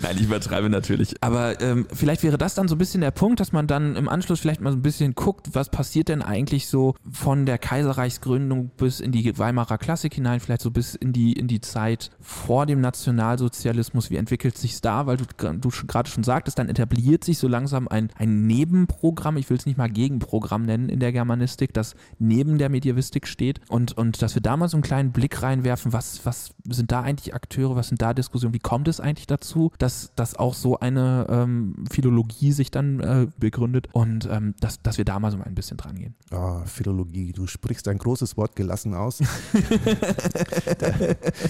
Nein, 0.00 0.16
ich 0.16 0.24
übertreibe 0.24 0.70
natürlich. 0.70 1.14
Aber 1.22 1.60
ähm, 1.60 1.86
vielleicht 1.92 2.22
wäre 2.22 2.38
das 2.38 2.54
dann 2.54 2.68
so 2.68 2.74
ein 2.74 2.78
bisschen 2.78 3.00
der 3.00 3.10
Punkt, 3.10 3.40
dass 3.40 3.52
man 3.52 3.66
dann 3.66 3.96
im 3.96 4.08
Anschluss 4.08 4.40
vielleicht 4.40 4.60
mal 4.60 4.70
so 4.70 4.78
ein 4.78 4.82
bisschen 4.82 5.14
guckt, 5.14 5.50
was 5.52 5.68
passiert 5.68 6.08
denn 6.08 6.22
eigentlich 6.22 6.68
so 6.68 6.94
von 7.10 7.46
der 7.46 7.58
Kaiserreichsgründung 7.58 8.70
bis 8.76 9.00
in 9.00 9.12
die 9.12 9.38
Weimarer 9.38 9.78
Klassik 9.78 10.14
hinein, 10.14 10.40
vielleicht 10.40 10.62
so 10.62 10.70
bis 10.70 10.94
in 10.94 11.12
die, 11.12 11.32
in 11.32 11.48
die 11.48 11.60
Zeit 11.60 12.10
vor 12.20 12.66
dem 12.66 12.80
Nationalsozialismus 12.80 13.53
Nationalsozialismus, 13.54 14.10
wie 14.10 14.16
entwickelt 14.16 14.58
sich 14.58 14.80
da, 14.80 15.06
weil 15.06 15.16
du, 15.16 15.24
du 15.26 15.70
gerade 15.86 16.08
schon 16.08 16.24
sagtest, 16.24 16.58
dann 16.58 16.68
etabliert 16.68 17.24
sich 17.24 17.38
so 17.38 17.48
langsam 17.48 17.88
ein, 17.88 18.10
ein 18.16 18.46
Nebenprogramm, 18.46 19.36
ich 19.36 19.48
will 19.50 19.56
es 19.56 19.66
nicht 19.66 19.78
mal 19.78 19.88
Gegenprogramm 19.88 20.62
nennen 20.62 20.88
in 20.88 21.00
der 21.00 21.12
Germanistik, 21.12 21.72
das 21.72 21.94
neben 22.18 22.58
der 22.58 22.68
Medievistik 22.68 23.26
steht 23.26 23.60
und, 23.68 23.96
und 23.96 24.22
dass 24.22 24.34
wir 24.34 24.42
da 24.42 24.56
mal 24.56 24.68
so 24.68 24.76
einen 24.76 24.82
kleinen 24.82 25.12
Blick 25.12 25.42
reinwerfen, 25.42 25.92
was, 25.92 26.24
was 26.24 26.54
sind 26.68 26.90
da 26.92 27.02
eigentlich 27.02 27.34
Akteure, 27.34 27.76
was 27.76 27.88
sind 27.88 28.02
da 28.02 28.14
Diskussionen, 28.14 28.54
wie 28.54 28.58
kommt 28.58 28.88
es 28.88 29.00
eigentlich 29.00 29.26
dazu, 29.26 29.72
dass, 29.78 30.12
dass 30.16 30.36
auch 30.36 30.54
so 30.54 30.78
eine 30.78 31.26
ähm, 31.28 31.84
Philologie 31.90 32.52
sich 32.52 32.70
dann 32.70 33.00
äh, 33.00 33.26
begründet 33.38 33.88
und 33.92 34.28
ähm, 34.30 34.54
dass, 34.60 34.82
dass 34.82 34.98
wir 34.98 35.04
da 35.04 35.18
mal 35.18 35.30
so 35.30 35.38
ein 35.38 35.54
bisschen 35.54 35.76
dran 35.76 35.96
gehen. 35.96 36.14
Oh, 36.32 36.60
Philologie, 36.64 37.32
du 37.32 37.46
sprichst 37.46 37.88
ein 37.88 37.98
großes 37.98 38.36
Wort 38.36 38.56
gelassen 38.56 38.94
aus. 38.94 39.18
da, 40.78 40.90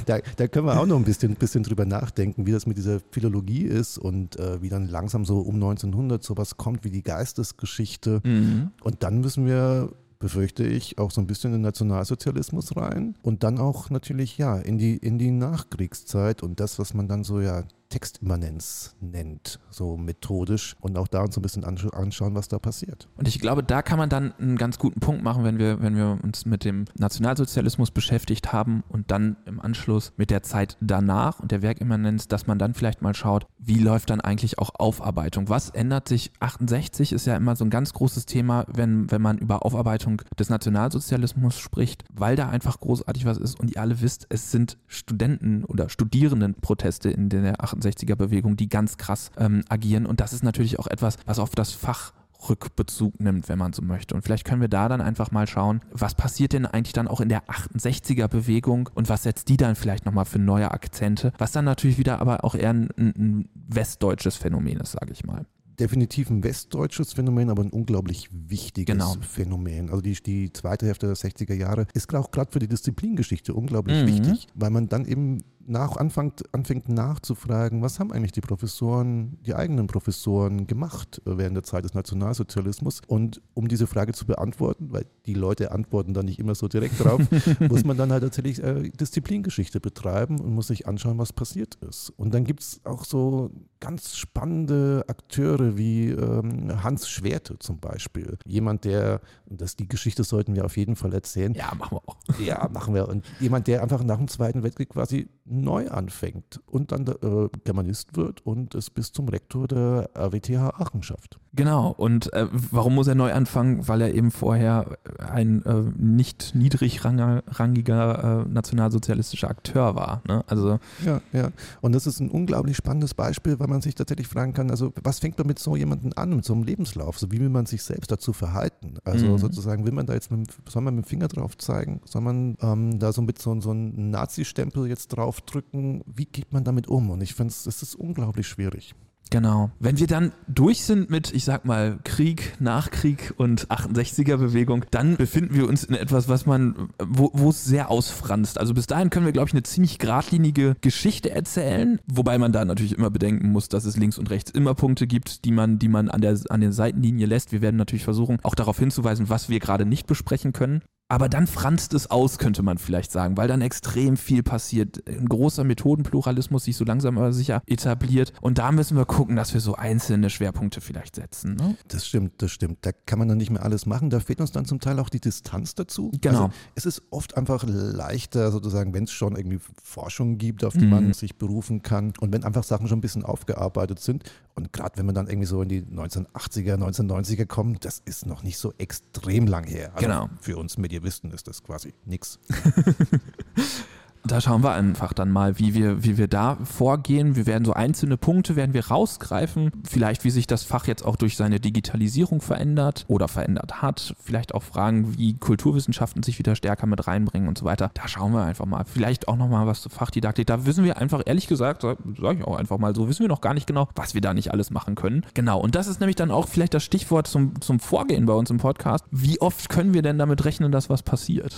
da, 0.07 0.19
da, 0.37 0.49
können 0.49 0.67
wir 0.67 0.81
auch 0.81 0.87
noch 0.87 0.97
ein 0.97 1.05
bisschen, 1.05 1.35
bisschen 1.37 1.63
drüber 1.63 1.85
nachdenken, 1.85 1.94
wie 2.37 2.53
das 2.53 2.67
mit 2.67 2.77
dieser 2.77 3.01
Philologie 3.11 3.63
ist 3.63 3.99
und 3.99 4.39
äh, 4.39 4.61
wie 4.63 4.69
dann 4.69 4.89
langsam 4.89 5.25
so 5.25 5.41
um 5.41 5.55
1900 5.55 6.23
sowas 6.23 6.57
kommt 6.57 6.85
wie 6.85 6.91
die 6.91 7.03
Geistesgeschichte. 7.03 8.21
Mhm. 8.25 8.71
Und 8.83 9.03
dann 9.03 9.21
müssen 9.21 9.47
wir 9.47 9.91
befürchte 10.25 10.65
ich, 10.65 10.97
auch 10.99 11.11
so 11.11 11.21
ein 11.21 11.27
bisschen 11.27 11.51
in 11.51 11.59
den 11.59 11.63
Nationalsozialismus 11.63 12.77
rein 12.77 13.15
und 13.21 13.43
dann 13.43 13.59
auch 13.59 13.91
natürlich 13.91 14.39
ja 14.39 14.57
in 14.57 14.79
die, 14.79 14.97
in 14.97 15.19
die 15.19 15.31
Nachkriegszeit 15.31 16.43
und 16.43 16.61
das, 16.61 16.79
was 16.79 16.95
man 16.95 17.09
dann 17.09 17.25
so 17.25 17.43
ja 17.43 17.65
Textimmanenz 17.95 18.97
nennt, 19.01 19.61
so 19.71 19.97
methodisch 19.97 20.75
und 20.81 20.99
auch 20.99 21.07
da 21.07 21.23
uns 21.23 21.37
ein 21.37 21.43
bisschen 21.43 21.63
anschauen, 21.65 22.35
was 22.35 22.49
da 22.49 22.59
passiert. 22.59 23.09
Und 23.17 23.29
ich 23.29 23.39
glaube, 23.39 23.63
da 23.63 23.83
kann 23.83 23.99
man 23.99 24.09
dann 24.09 24.33
einen 24.41 24.57
ganz 24.57 24.81
guten 24.81 24.99
Punkt 24.99 25.23
machen, 25.23 25.45
wenn 25.45 25.59
wir, 25.59 25.81
wenn 25.81 25.97
wir 25.97 26.19
uns 26.25 26.45
mit 26.45 26.65
dem 26.65 26.87
Nationalsozialismus 26.99 27.93
beschäftigt 27.93 28.53
haben 28.53 28.83
und 28.89 29.13
dann 29.13 29.37
im 29.47 29.61
Anschluss 29.61 30.13
mit 30.17 30.31
der 30.31 30.43
Zeit 30.43 30.77
danach 30.81 31.39
und 31.39 31.53
der 31.53 31.63
Werkimmanenz, 31.63 32.27
dass 32.27 32.49
man 32.49 32.59
dann 32.59 32.75
vielleicht 32.75 33.01
mal 33.01 33.15
schaut, 33.15 33.47
wie 33.59 33.79
läuft 33.79 34.11
dann 34.11 34.21
eigentlich 34.21 34.59
auch 34.59 34.71
Aufarbeitung? 34.77 35.49
Was 35.49 35.71
ändert 35.71 36.09
sich? 36.09 36.33
68 36.41 37.13
ist 37.13 37.27
ja 37.27 37.37
immer 37.37 37.55
so 37.55 37.65
ein 37.65 37.71
ganz 37.71 37.93
großes 37.93 38.27
Thema, 38.27 38.65
wenn, 38.67 39.09
wenn 39.13 39.23
man 39.23 39.39
über 39.39 39.65
Aufarbeitung 39.65 40.21
des 40.37 40.51
Nationalsozialismus 40.51 41.57
spricht, 41.57 42.03
weil 42.13 42.35
da 42.35 42.49
einfach 42.49 42.81
großartig 42.81 43.25
was 43.25 43.39
ist 43.39 43.61
und 43.61 43.73
ihr 43.73 43.81
alle 43.81 44.01
wisst, 44.01 44.27
es 44.31 44.51
sind 44.51 44.79
Studenten 44.89 45.65
oder 45.65 45.89
Studierendenproteste 45.89 47.09
in 47.09 47.29
der 47.29 47.63
68 47.63 47.84
68er-Bewegung, 47.85 48.57
die 48.57 48.69
ganz 48.69 48.97
krass 48.97 49.31
ähm, 49.39 49.65
agieren. 49.69 50.07
Und 50.07 50.21
das 50.21 50.33
ist 50.33 50.43
natürlich 50.43 50.79
auch 50.79 50.87
etwas, 50.87 51.17
was 51.27 51.39
auf 51.39 51.51
das 51.51 51.73
Fach 51.73 52.13
Rückbezug 52.49 53.21
nimmt, 53.21 53.49
wenn 53.49 53.59
man 53.59 53.73
so 53.73 53.83
möchte. 53.83 54.15
Und 54.15 54.23
vielleicht 54.23 54.45
können 54.45 54.61
wir 54.61 54.69
da 54.69 54.89
dann 54.89 55.01
einfach 55.01 55.31
mal 55.31 55.47
schauen, 55.47 55.81
was 55.91 56.15
passiert 56.15 56.53
denn 56.53 56.67
eigentlich 56.67 56.93
dann 56.93 57.09
auch 57.09 57.21
in 57.21 57.29
der 57.29 57.45
68er 57.47 58.29
Bewegung 58.29 58.91
und 58.95 59.09
was 59.09 59.23
setzt 59.23 59.49
die 59.49 59.57
dann 59.57 59.77
vielleicht 59.77 60.05
nochmal 60.05 60.25
für 60.25 60.39
neue 60.39 60.71
Akzente, 60.71 61.33
was 61.39 61.53
dann 61.53 61.65
natürlich 61.65 61.99
wieder 61.99 62.21
aber 62.21 62.45
auch 62.45 62.55
eher 62.55 62.71
ein, 62.71 62.91
ein 62.97 63.49
westdeutsches 63.55 64.37
Phänomen 64.37 64.79
ist, 64.79 64.93
sage 64.93 65.13
ich 65.13 65.25
mal 65.25 65.47
definitiv 65.79 66.31
ein 66.31 66.45
westdeutsches 66.45 67.13
Phänomen, 67.13 67.51
aber 67.51 67.63
ein 67.63 67.71
unglaublich 67.71 68.29
wichtiges 68.33 68.93
genau. 68.93 69.17
Phänomen. 69.21 69.91
Also 69.91 70.01
die, 70.01 70.15
die 70.15 70.53
zweite 70.53 70.87
Hälfte 70.87 71.07
der 71.07 71.17
60er 71.17 71.55
Jahre 71.55 71.87
ist 71.95 72.15
auch 72.15 72.31
gerade 72.31 72.53
für 72.53 72.59
die 72.59 72.69
Disziplingeschichte 72.69 73.55
unglaublich 73.55 74.03
mhm. 74.03 74.07
wichtig, 74.07 74.47
weil 74.55 74.71
man 74.71 74.89
dann 74.89 75.05
eben 75.05 75.43
nach, 75.67 75.97
anfängt, 75.97 76.43
anfängt 76.55 76.89
nachzufragen, 76.89 77.83
was 77.83 77.99
haben 78.01 78.13
eigentlich 78.13 78.33
die 78.33 78.41
Professoren, 78.41 79.39
die 79.43 79.55
eigenen 79.55 79.87
Professoren 79.87 80.67
gemacht 80.67 81.23
während 81.25 81.57
der 81.57 81.63
Zeit 81.63 81.85
des 81.85 81.95
Nationalsozialismus? 81.95 83.01
Und 83.07 83.41
um 83.55 83.69
diese 83.69 83.87
Frage 83.87 84.13
zu 84.13 84.27
beantworten, 84.27 84.93
weil 84.93 85.07
die 85.27 85.35
Leute 85.35 85.73
antworten 85.73 86.15
da 86.15 86.23
nicht 86.23 86.39
immer 86.39 86.55
so 86.55 86.69
direkt 86.69 87.03
drauf, 87.03 87.21
muss 87.69 87.85
man 87.85 87.97
dann 87.97 88.13
halt 88.13 88.23
tatsächlich 88.23 88.63
äh, 88.63 88.91
Disziplingeschichte 88.91 89.81
betreiben 89.81 90.41
und 90.41 90.55
muss 90.55 90.69
sich 90.69 90.87
anschauen, 90.87 91.19
was 91.19 91.33
passiert 91.33 91.77
ist. 91.77 92.11
Und 92.17 92.35
dann 92.35 92.45
gibt 92.45 92.61
es 92.61 92.81
auch 92.85 93.05
so 93.05 93.51
ganz 93.81 94.17
spannende 94.17 95.05
Akteure 95.09 95.77
wie 95.77 96.11
ähm, 96.11 96.83
Hans 96.83 97.09
Schwerte 97.09 97.59
zum 97.59 97.81
Beispiel. 97.81 98.39
Jemand, 98.47 98.85
der, 98.85 99.21
das, 99.47 99.77
die 99.77 99.89
Geschichte 99.89 100.25
sollten 100.25 100.55
wir 100.55 100.65
auf 100.65 100.77
jeden 100.77 100.97
Fall 100.97 101.13
erzählen. 101.13 101.55
Ja, 101.55 101.73
machen 101.75 101.99
wir 101.99 102.09
auch. 102.09 102.14
Ja, 102.39 102.69
machen 102.73 102.95
wir. 102.95 103.09
Und 103.09 103.25
jemand, 103.39 103.67
der 103.67 103.83
einfach 103.83 104.03
nach 104.03 104.17
dem 104.17 104.29
Zweiten 104.29 104.63
Weltkrieg 104.63 104.89
quasi 104.89 105.29
neu 105.45 105.89
anfängt 105.89 106.61
und 106.67 106.93
dann 106.93 107.07
äh, 107.07 107.49
Germanist 107.65 108.17
wird 108.17 108.45
und 108.47 108.75
es 108.75 108.91
bis 108.91 109.13
zum 109.13 109.29
Rektor 109.29 109.69
der 109.69 110.11
RWTH 110.17 110.81
Aachen 110.81 111.03
schafft. 111.03 111.39
Genau, 111.57 111.91
und 111.97 112.33
äh, 112.33 112.49
warum 112.51 112.97
muss 112.97 113.07
er 113.07 113.15
neu 113.15 113.33
anfangen? 113.33 113.87
Weil 113.87 114.01
er 114.01 114.15
eben 114.15 114.33
vorher 114.33 114.99
ein 115.19 115.65
äh, 115.65 115.83
nicht 115.97 116.55
niedrigrangiger 116.55 118.45
äh, 118.45 118.49
nationalsozialistischer 118.49 119.49
Akteur 119.49 119.95
war. 119.95 120.23
Ne? 120.27 120.45
Also 120.49 120.81
ja, 121.05 121.21
ja. 121.33 121.51
Und 121.81 121.93
das 121.93 122.09
ist 122.09 122.19
ein 122.19 122.31
unglaublich 122.31 122.77
spannendes 122.77 123.15
Beispiel, 123.15 123.61
weil 123.61 123.69
man 123.69 123.83
sich 123.83 123.95
tatsächlich 123.95 124.27
fragen 124.27 124.53
kann, 124.53 124.71
also 124.71 124.93
was 125.03 125.21
fängt 125.21 125.39
man 125.39 125.47
mit 125.47 125.61
so 125.61 125.77
jemandem 125.77 126.13
an, 126.17 126.35
mit 126.35 126.45
so 126.45 126.55
einem 126.55 126.65
Lebenslauf? 126.65 127.19
So 127.19 127.31
wie 127.31 127.39
will 127.39 127.51
man 127.51 127.67
sich 127.67 127.83
selbst 127.85 128.11
dazu 128.11 128.33
verhalten? 128.33 128.97
Also 129.05 129.27
mhm. 129.27 129.39
sozusagen, 129.39 129.87
will 129.87 129.93
man 129.93 130.07
da 130.07 130.15
jetzt 130.15 130.33
mit, 130.33 130.49
soll 130.69 130.83
man 130.83 130.97
mit 130.97 131.05
dem 131.05 131.09
Finger 131.09 131.29
drauf 131.29 131.57
zeigen? 131.57 132.01
Soll 132.05 132.23
man 132.23 132.57
ähm, 132.63 132.99
da 132.99 133.13
so 133.13 133.23
mit 133.23 133.41
so, 133.41 133.61
so 133.61 133.71
einem 133.71 134.11
Nazi-Stempel 134.11 134.89
jetzt 134.89 135.09
draufdrücken? 135.09 136.03
Wie 136.07 136.27
geht 136.27 136.53
man 136.53 136.65
damit 136.65 136.89
um? 136.89 137.11
Und 137.11 137.23
ich 137.23 137.35
finde, 137.35 137.53
es 137.53 137.67
ist 137.67 137.95
unglaublich 137.95 138.49
schwierig. 138.49 138.95
Genau. 139.31 139.71
Wenn 139.81 139.99
wir 139.99 140.07
dann 140.07 140.33
durch 140.47 140.85
sind 140.85 141.11
mit, 141.11 141.33
ich 141.33 141.45
sag 141.45 141.65
mal, 141.65 141.99
Krieg, 142.05 142.55
Nachkrieg 142.61 143.35
und 143.37 143.67
68er-Bewegung, 143.69 144.85
dann 144.91 145.17
befinden 145.17 145.55
wir 145.55 145.69
uns 145.69 145.85
in 145.85 145.95
etwas, 145.95 146.29
was 146.29 146.47
man, 146.47 146.91
wo, 147.05 147.51
es 147.51 147.65
sehr 147.65 147.91
ausfranst. 147.91 148.59
Also 148.59 148.75
bis 148.75 148.87
dahin 148.87 149.11
können 149.11 149.27
wir, 149.27 149.33
glaube 149.33 149.49
ich, 149.49 149.55
eine 149.55 149.63
ziemlich 149.63 149.99
geradlinige 149.99 150.77
Geschichte 150.81 151.31
erzählen, 151.31 151.99
wobei 152.07 152.39
man 152.39 152.53
da 152.53 152.65
natürlich 152.65 152.97
immer 152.97 153.11
bedenken 153.11 153.51
muss, 153.51 153.69
dass 153.69 153.85
es 153.85 153.97
links 153.97 154.19
und 154.19 154.31
rechts 154.31 154.51
immer 154.51 154.75
Punkte 154.75 155.07
gibt, 155.07 155.45
die 155.45 155.53
man, 155.53 155.79
die 155.79 155.89
man 155.89 156.11
an 156.11 156.21
der, 156.21 156.39
an 156.51 156.61
der 156.61 156.73
Seitenlinie 156.73 157.27
lässt. 157.27 157.53
Wir 157.53 157.63
werden 157.63 157.77
natürlich 157.77 158.05
versuchen, 158.05 158.39
auch 158.43 158.55
darauf 158.55 158.79
hinzuweisen, 158.79 159.29
was 159.31 159.49
wir 159.49 159.59
gerade 159.59 159.87
nicht 159.87 160.07
besprechen 160.07 160.53
können. 160.53 160.83
Aber 161.15 161.29
dann 161.29 161.47
franzt 161.47 161.95
es 161.95 162.11
aus, 162.11 162.39
könnte 162.39 162.65
man 162.65 162.77
vielleicht 162.77 163.13
sagen, 163.13 163.37
weil 163.37 163.47
dann 163.47 163.61
extrem 163.61 164.17
viel 164.17 164.43
passiert. 164.43 165.09
Ein 165.09 165.29
großer 165.29 165.63
Methodenpluralismus 165.63 166.65
sich 166.65 166.77
so 166.77 166.85
langsam 166.85 167.17
aber 167.19 167.33
sicher 167.33 167.63
etabliert. 167.67 168.33
Und 168.41 168.59
da 168.59 168.73
müssen 168.73 168.97
wir 168.97 169.05
gucken, 169.05 169.37
dass 169.37 169.55
wir 169.55 169.61
so 169.61 169.77
einzelne 169.77 170.29
Schwerpunkte 170.29 170.81
vielleicht 170.81 171.15
setzen. 171.15 171.55
Ne? 171.55 171.77
Das 171.87 172.05
stimmt, 172.05 172.43
das 172.43 172.51
stimmt. 172.51 172.79
Da 172.81 172.91
kann 172.91 173.21
man 173.21 173.29
dann 173.29 173.39
nicht 173.39 173.51
mehr 173.51 173.63
alles 173.63 173.87
machen. 173.87 174.11
Da 174.11 174.19
fehlt 174.19 174.41
uns 174.41 174.51
dann 174.51 174.65
zum 174.65 174.81
Teil 174.81 174.99
auch 174.99 175.09
die 175.09 175.21
Distanz 175.21 175.77
dazu. 175.77 176.11
Genau. 176.21 176.47
Also 176.47 176.55
es 176.75 176.85
ist 176.85 177.03
oft 177.11 177.37
einfach 177.37 177.63
leichter, 177.65 178.51
sozusagen, 178.51 178.93
wenn 178.93 179.05
es 179.05 179.13
schon 179.13 179.37
irgendwie 179.37 179.61
Forschung 179.85 180.37
gibt, 180.37 180.65
auf 180.65 180.73
die 180.73 180.87
mhm. 180.87 180.91
man 180.91 181.13
sich 181.13 181.37
berufen 181.37 181.83
kann. 181.85 182.13
Und 182.19 182.33
wenn 182.33 182.43
einfach 182.43 182.65
Sachen 182.65 182.89
schon 182.89 182.99
ein 182.99 183.03
bisschen 183.03 183.25
aufgearbeitet 183.25 184.01
sind. 184.01 184.25
Und 184.57 184.73
gerade 184.73 184.99
wenn 184.99 185.07
man 185.07 185.15
dann 185.15 185.29
irgendwie 185.29 185.47
so 185.47 185.63
in 185.63 185.69
die 185.69 185.83
1980er, 185.83 186.75
1990er 186.75 187.47
kommt, 187.47 187.85
das 187.85 188.03
ist 188.05 188.27
noch 188.27 188.43
nicht 188.43 188.59
so 188.59 188.73
extrem 188.79 189.47
lang 189.47 189.65
her. 189.65 189.93
Also 189.95 190.07
genau. 190.07 190.29
Für 190.41 190.57
uns 190.57 190.77
mit 190.77 190.91
Medievisten 191.05 191.33
ist 191.33 191.47
das 191.47 191.63
quasi 191.63 191.93
nichts. 192.07 192.39
da 194.27 194.41
schauen 194.41 194.63
wir 194.63 194.73
einfach 194.73 195.13
dann 195.13 195.31
mal, 195.31 195.59
wie 195.59 195.75
wir, 195.75 196.03
wie 196.03 196.17
wir 196.17 196.29
da 196.29 196.57
vorgehen. 196.65 197.37
Wir 197.37 197.47
werden 197.47 197.65
so 197.65 197.75
einzelne 197.75 198.17
Punkte 198.17 198.57
werden 198.57 198.73
wir 198.73 198.87
rausgreifen. 198.87 199.71
Vielleicht, 199.87 200.25
wie 200.25 200.31
sich 200.31 200.47
das 200.47 200.65
Fach 200.65 200.87
jetzt 200.87 201.05
auch 201.05 201.17
durch 201.17 201.37
seine 201.37 201.61
Digitalisierung 201.61 202.41
verändert 202.41 203.05
oder 203.07 203.29
verändert 203.29 203.83
hat. 203.83 204.15
Vielleicht 204.23 204.55
auch 204.55 204.63
Fragen, 204.63 205.19
wie 205.19 205.35
Kulturwissenschaften 205.35 206.23
sich 206.23 206.39
wieder 206.39 206.57
stärker 206.57 206.87
mit 206.87 207.07
reinbringen 207.07 207.49
und 207.49 207.59
so 207.59 207.67
weiter. 207.67 207.91
Da 207.93 208.09
schauen 208.09 208.33
wir 208.33 208.43
einfach 208.43 208.65
mal. 208.65 208.85
Vielleicht 208.87 209.29
auch 209.29 209.37
nochmal 209.37 209.67
was 209.67 209.83
zur 209.83 209.91
Fachdidaktik. 209.91 210.47
Da 210.47 210.65
wissen 210.65 210.85
wir 210.85 210.97
einfach, 210.97 211.23
ehrlich 211.27 211.47
gesagt, 211.47 211.83
sage 211.83 211.99
ich 212.39 212.45
auch 212.45 212.57
einfach 212.57 212.79
mal 212.79 212.95
so, 212.95 213.09
wissen 213.09 213.21
wir 213.21 213.29
noch 213.29 213.43
gar 213.43 213.53
nicht 213.53 213.67
genau, 213.67 213.89
was 213.95 214.15
wir 214.15 214.23
da 214.23 214.33
nicht 214.33 214.53
alles 214.53 214.71
machen 214.71 214.95
können. 214.95 215.27
Genau. 215.35 215.61
Und 215.61 215.75
das 215.75 215.87
ist 215.87 216.01
nämlich 216.01 216.17
dann 216.17 216.31
auch 216.31 216.49
vielleicht 216.49 216.73
das 216.73 216.83
Stichwort 216.83 217.27
zum, 217.27 217.61
zum 217.61 217.79
Vorgehen 217.79 218.25
bei 218.25 218.33
uns 218.33 218.51
im 218.51 218.59
Podcast. 218.59 219.05
Wie 219.11 219.41
oft 219.43 219.69
können 219.69 219.93
wir 219.93 220.01
denn 220.01 220.19
damit 220.19 220.47
rechnen, 220.47 220.73
dass 220.73 220.89
was 220.89 221.03
passiert? 221.03 221.55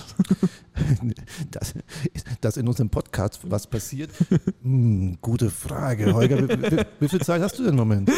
das, 1.52 1.74
das 2.40 2.55
in 2.56 2.68
unserem 2.68 2.90
Podcast 2.90 3.40
was 3.50 3.66
passiert? 3.66 4.10
hm, 4.62 5.18
gute 5.20 5.50
Frage. 5.50 6.12
Holger, 6.12 6.48
wie, 6.48 6.62
wie, 6.62 6.84
wie, 7.00 7.08
viel 7.08 7.20
Zeit 7.20 7.42
hast 7.42 7.58
du 7.58 7.62
denn 7.62 7.72
im 7.72 7.78
Moment? 7.78 8.10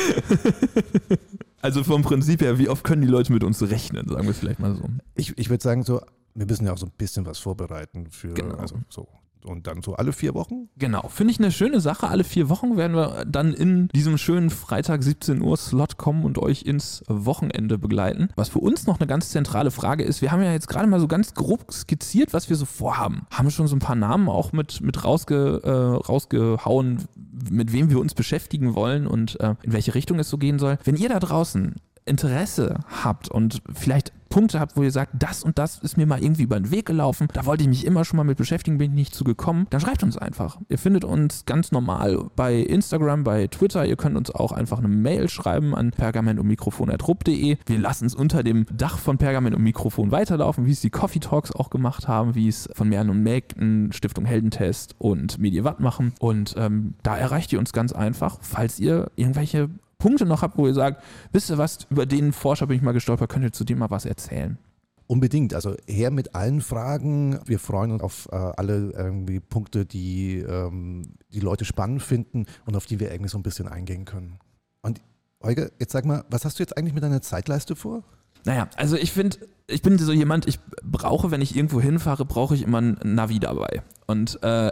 Also 1.60 1.82
vom 1.82 2.02
Prinzip 2.02 2.40
her, 2.40 2.58
wie 2.58 2.68
oft 2.68 2.84
können 2.84 3.02
die 3.02 3.08
Leute 3.08 3.32
mit 3.32 3.42
uns 3.42 3.60
rechnen, 3.62 4.08
sagen 4.08 4.24
wir 4.24 4.30
es 4.30 4.38
vielleicht 4.38 4.60
mal 4.60 4.76
so. 4.76 4.84
Ich, 5.16 5.36
ich 5.36 5.50
würde 5.50 5.62
sagen, 5.62 5.82
so, 5.82 6.00
wir 6.34 6.46
müssen 6.46 6.66
ja 6.66 6.72
auch 6.72 6.78
so 6.78 6.86
ein 6.86 6.92
bisschen 6.96 7.26
was 7.26 7.38
vorbereiten 7.38 8.06
für, 8.10 8.32
genau. 8.32 8.54
also 8.54 8.76
so 8.88 9.08
und 9.44 9.66
dann 9.66 9.82
so 9.82 9.94
alle 9.94 10.12
vier 10.12 10.34
Wochen? 10.34 10.68
Genau, 10.76 11.08
finde 11.08 11.32
ich 11.32 11.38
eine 11.38 11.52
schöne 11.52 11.80
Sache. 11.80 12.08
Alle 12.08 12.24
vier 12.24 12.48
Wochen 12.48 12.76
werden 12.76 12.96
wir 12.96 13.24
dann 13.26 13.54
in 13.54 13.88
diesem 13.88 14.18
schönen 14.18 14.50
Freitag 14.50 15.02
17 15.02 15.42
Uhr 15.42 15.56
Slot 15.56 15.96
kommen 15.96 16.24
und 16.24 16.38
euch 16.38 16.62
ins 16.62 17.02
Wochenende 17.08 17.78
begleiten. 17.78 18.28
Was 18.36 18.48
für 18.48 18.58
uns 18.58 18.86
noch 18.86 19.00
eine 19.00 19.06
ganz 19.06 19.30
zentrale 19.30 19.70
Frage 19.70 20.04
ist, 20.04 20.22
wir 20.22 20.32
haben 20.32 20.42
ja 20.42 20.52
jetzt 20.52 20.68
gerade 20.68 20.86
mal 20.86 21.00
so 21.00 21.08
ganz 21.08 21.34
grob 21.34 21.72
skizziert, 21.72 22.32
was 22.32 22.48
wir 22.48 22.56
so 22.56 22.64
vorhaben. 22.64 23.26
Haben 23.30 23.50
schon 23.50 23.66
so 23.66 23.76
ein 23.76 23.80
paar 23.80 23.96
Namen 23.96 24.28
auch 24.28 24.52
mit, 24.52 24.80
mit 24.80 25.04
rausge, 25.04 25.60
äh, 25.64 25.70
rausgehauen, 25.70 27.04
mit 27.50 27.72
wem 27.72 27.90
wir 27.90 28.00
uns 28.00 28.14
beschäftigen 28.14 28.74
wollen 28.74 29.06
und 29.06 29.40
äh, 29.40 29.54
in 29.62 29.72
welche 29.72 29.94
Richtung 29.94 30.18
es 30.18 30.28
so 30.28 30.38
gehen 30.38 30.58
soll. 30.58 30.78
Wenn 30.84 30.96
ihr 30.96 31.08
da 31.08 31.18
draußen 31.18 31.76
Interesse 32.08 32.80
habt 33.02 33.30
und 33.30 33.62
vielleicht 33.72 34.12
Punkte 34.28 34.60
habt, 34.60 34.76
wo 34.76 34.82
ihr 34.82 34.90
sagt, 34.90 35.12
das 35.18 35.42
und 35.42 35.58
das 35.58 35.78
ist 35.78 35.96
mir 35.96 36.06
mal 36.06 36.22
irgendwie 36.22 36.42
über 36.42 36.58
den 36.58 36.70
Weg 36.70 36.86
gelaufen, 36.86 37.28
da 37.32 37.46
wollte 37.46 37.62
ich 37.62 37.68
mich 37.68 37.84
immer 37.84 38.04
schon 38.04 38.16
mal 38.16 38.24
mit 38.24 38.38
beschäftigen, 38.38 38.78
bin 38.78 38.90
ich 38.90 38.96
nicht 38.96 39.14
zugekommen, 39.14 39.66
dann 39.70 39.80
schreibt 39.80 40.02
uns 40.02 40.16
einfach. 40.16 40.58
Ihr 40.68 40.78
findet 40.78 41.04
uns 41.04 41.44
ganz 41.46 41.72
normal 41.72 42.26
bei 42.36 42.56
Instagram, 42.56 43.24
bei 43.24 43.46
Twitter. 43.46 43.86
Ihr 43.86 43.96
könnt 43.96 44.16
uns 44.16 44.30
auch 44.30 44.52
einfach 44.52 44.78
eine 44.78 44.88
Mail 44.88 45.28
schreiben 45.28 45.74
an 45.74 45.90
pergamentummikrofon.rupp.de. 45.90 47.56
Wir 47.66 47.78
lassen 47.78 48.06
es 48.06 48.14
unter 48.14 48.42
dem 48.42 48.66
Dach 48.72 48.98
von 48.98 49.18
Pergament 49.18 49.56
und 49.56 49.62
Mikrofon 49.62 50.10
weiterlaufen, 50.10 50.66
wie 50.66 50.72
es 50.72 50.80
die 50.80 50.90
Coffee 50.90 51.20
Talks 51.20 51.52
auch 51.52 51.70
gemacht 51.70 52.08
haben, 52.08 52.34
wie 52.34 52.48
es 52.48 52.68
von 52.74 52.88
Mern 52.88 53.10
und 53.10 53.22
Mägden, 53.22 53.92
Stiftung 53.92 54.24
Heldentest 54.24 54.94
und 54.98 55.38
Mediwatt 55.38 55.80
machen. 55.80 56.12
Und 56.20 56.54
ähm, 56.58 56.94
da 57.02 57.16
erreicht 57.16 57.52
ihr 57.52 57.58
uns 57.58 57.72
ganz 57.72 57.92
einfach, 57.92 58.38
falls 58.40 58.78
ihr 58.78 59.10
irgendwelche 59.16 59.70
Punkte 59.98 60.26
noch 60.26 60.42
habt, 60.42 60.56
wo 60.56 60.66
ihr 60.66 60.74
sagt, 60.74 61.02
wisst 61.32 61.50
ihr 61.50 61.58
was, 61.58 61.86
über 61.90 62.06
den 62.06 62.32
Forscher 62.32 62.66
bin 62.66 62.76
ich 62.76 62.82
mal 62.82 62.92
gestolpert, 62.92 63.30
könnt 63.30 63.44
ihr 63.44 63.52
zu 63.52 63.64
dem 63.64 63.78
mal 63.78 63.90
was 63.90 64.04
erzählen. 64.04 64.58
Unbedingt, 65.06 65.54
also 65.54 65.74
her 65.86 66.10
mit 66.10 66.34
allen 66.34 66.60
Fragen. 66.60 67.40
Wir 67.46 67.58
freuen 67.58 67.92
uns 67.92 68.02
auf 68.02 68.28
äh, 68.30 68.36
alle 68.36 68.92
irgendwie 68.92 69.40
Punkte, 69.40 69.86
die 69.86 70.38
ähm, 70.38 71.14
die 71.32 71.40
Leute 71.40 71.64
spannend 71.64 72.02
finden 72.02 72.46
und 72.66 72.76
auf 72.76 72.84
die 72.84 73.00
wir 73.00 73.10
irgendwie 73.10 73.30
so 73.30 73.38
ein 73.38 73.42
bisschen 73.42 73.68
eingehen 73.68 74.04
können. 74.04 74.38
Und 74.82 75.00
Holger, 75.42 75.70
jetzt 75.78 75.92
sag 75.92 76.04
mal, 76.04 76.24
was 76.28 76.44
hast 76.44 76.58
du 76.58 76.62
jetzt 76.62 76.76
eigentlich 76.76 76.94
mit 76.94 77.02
deiner 77.02 77.22
Zeitleiste 77.22 77.74
vor? 77.74 78.02
Naja, 78.44 78.68
also 78.76 78.96
ich 78.96 79.12
finde, 79.12 79.38
ich 79.68 79.82
bin 79.82 79.98
so 79.98 80.12
jemand, 80.12 80.48
ich 80.48 80.58
brauche, 80.82 81.30
wenn 81.30 81.42
ich 81.42 81.54
irgendwo 81.54 81.80
hinfahre, 81.80 82.24
brauche 82.24 82.54
ich 82.54 82.62
immer 82.62 82.80
ein 82.80 82.98
Navi 83.04 83.38
dabei. 83.38 83.82
Und 84.06 84.42
äh, 84.42 84.70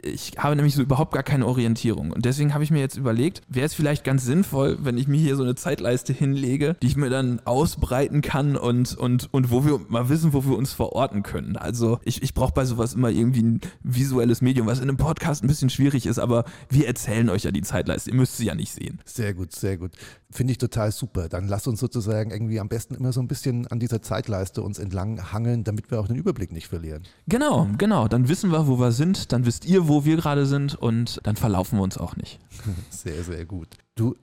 ich 0.00 0.34
habe 0.38 0.54
nämlich 0.54 0.76
so 0.76 0.82
überhaupt 0.82 1.12
gar 1.12 1.24
keine 1.24 1.44
Orientierung. 1.46 2.12
Und 2.12 2.24
deswegen 2.24 2.54
habe 2.54 2.62
ich 2.62 2.70
mir 2.70 2.78
jetzt 2.78 2.96
überlegt, 2.96 3.42
wäre 3.48 3.66
es 3.66 3.74
vielleicht 3.74 4.04
ganz 4.04 4.24
sinnvoll, 4.24 4.78
wenn 4.82 4.96
ich 4.96 5.08
mir 5.08 5.18
hier 5.18 5.34
so 5.34 5.42
eine 5.42 5.56
Zeitleiste 5.56 6.12
hinlege, 6.12 6.76
die 6.80 6.86
ich 6.86 6.96
mir 6.96 7.10
dann 7.10 7.40
ausbreiten 7.44 8.20
kann 8.20 8.56
und, 8.56 8.96
und, 8.96 9.34
und 9.34 9.50
wo 9.50 9.64
wir 9.64 9.80
mal 9.88 10.08
wissen, 10.08 10.32
wo 10.32 10.44
wir 10.44 10.56
uns 10.56 10.72
verorten 10.72 11.24
können. 11.24 11.56
Also 11.56 11.98
ich, 12.04 12.22
ich 12.22 12.34
brauche 12.34 12.52
bei 12.52 12.64
sowas 12.64 12.94
immer 12.94 13.10
irgendwie 13.10 13.42
ein 13.42 13.60
visuelles 13.82 14.40
Medium, 14.40 14.68
was 14.68 14.78
in 14.78 14.84
einem 14.88 14.96
Podcast 14.96 15.42
ein 15.42 15.48
bisschen 15.48 15.70
schwierig 15.70 16.06
ist, 16.06 16.20
aber 16.20 16.44
wir 16.68 16.86
erzählen 16.86 17.28
euch 17.30 17.42
ja 17.42 17.50
die 17.50 17.62
Zeitleiste. 17.62 18.10
Ihr 18.10 18.16
müsst 18.16 18.36
sie 18.36 18.46
ja 18.46 18.54
nicht 18.54 18.70
sehen. 18.70 19.00
Sehr 19.04 19.34
gut, 19.34 19.52
sehr 19.52 19.76
gut. 19.76 19.90
Finde 20.30 20.52
ich 20.52 20.58
total 20.58 20.92
super. 20.92 21.28
Dann 21.28 21.48
lasst 21.48 21.66
uns 21.66 21.80
sozusagen 21.80 22.30
irgendwie 22.30 22.60
am 22.60 22.68
besten 22.68 22.94
immer 22.94 23.12
so 23.12 23.20
ein 23.20 23.26
bisschen 23.26 23.66
an 23.66 23.80
dieser 23.80 24.02
Zeitleiste 24.02 24.27
uns 24.62 24.78
entlang 24.78 25.32
hangeln, 25.32 25.64
damit 25.64 25.90
wir 25.90 26.00
auch 26.00 26.08
den 26.08 26.16
Überblick 26.16 26.52
nicht 26.52 26.68
verlieren. 26.68 27.02
Genau, 27.26 27.68
genau. 27.78 28.08
Dann 28.08 28.28
wissen 28.28 28.50
wir, 28.50 28.66
wo 28.66 28.78
wir 28.78 28.92
sind, 28.92 29.32
dann 29.32 29.46
wisst 29.46 29.64
ihr, 29.64 29.88
wo 29.88 30.04
wir 30.04 30.16
gerade 30.16 30.46
sind 30.46 30.74
und 30.74 31.20
dann 31.24 31.36
verlaufen 31.36 31.78
wir 31.78 31.82
uns 31.82 31.98
auch 31.98 32.16
nicht. 32.16 32.38
Sehr, 32.90 33.22
sehr 33.22 33.44
gut. 33.44 33.68
Du, 33.94 34.16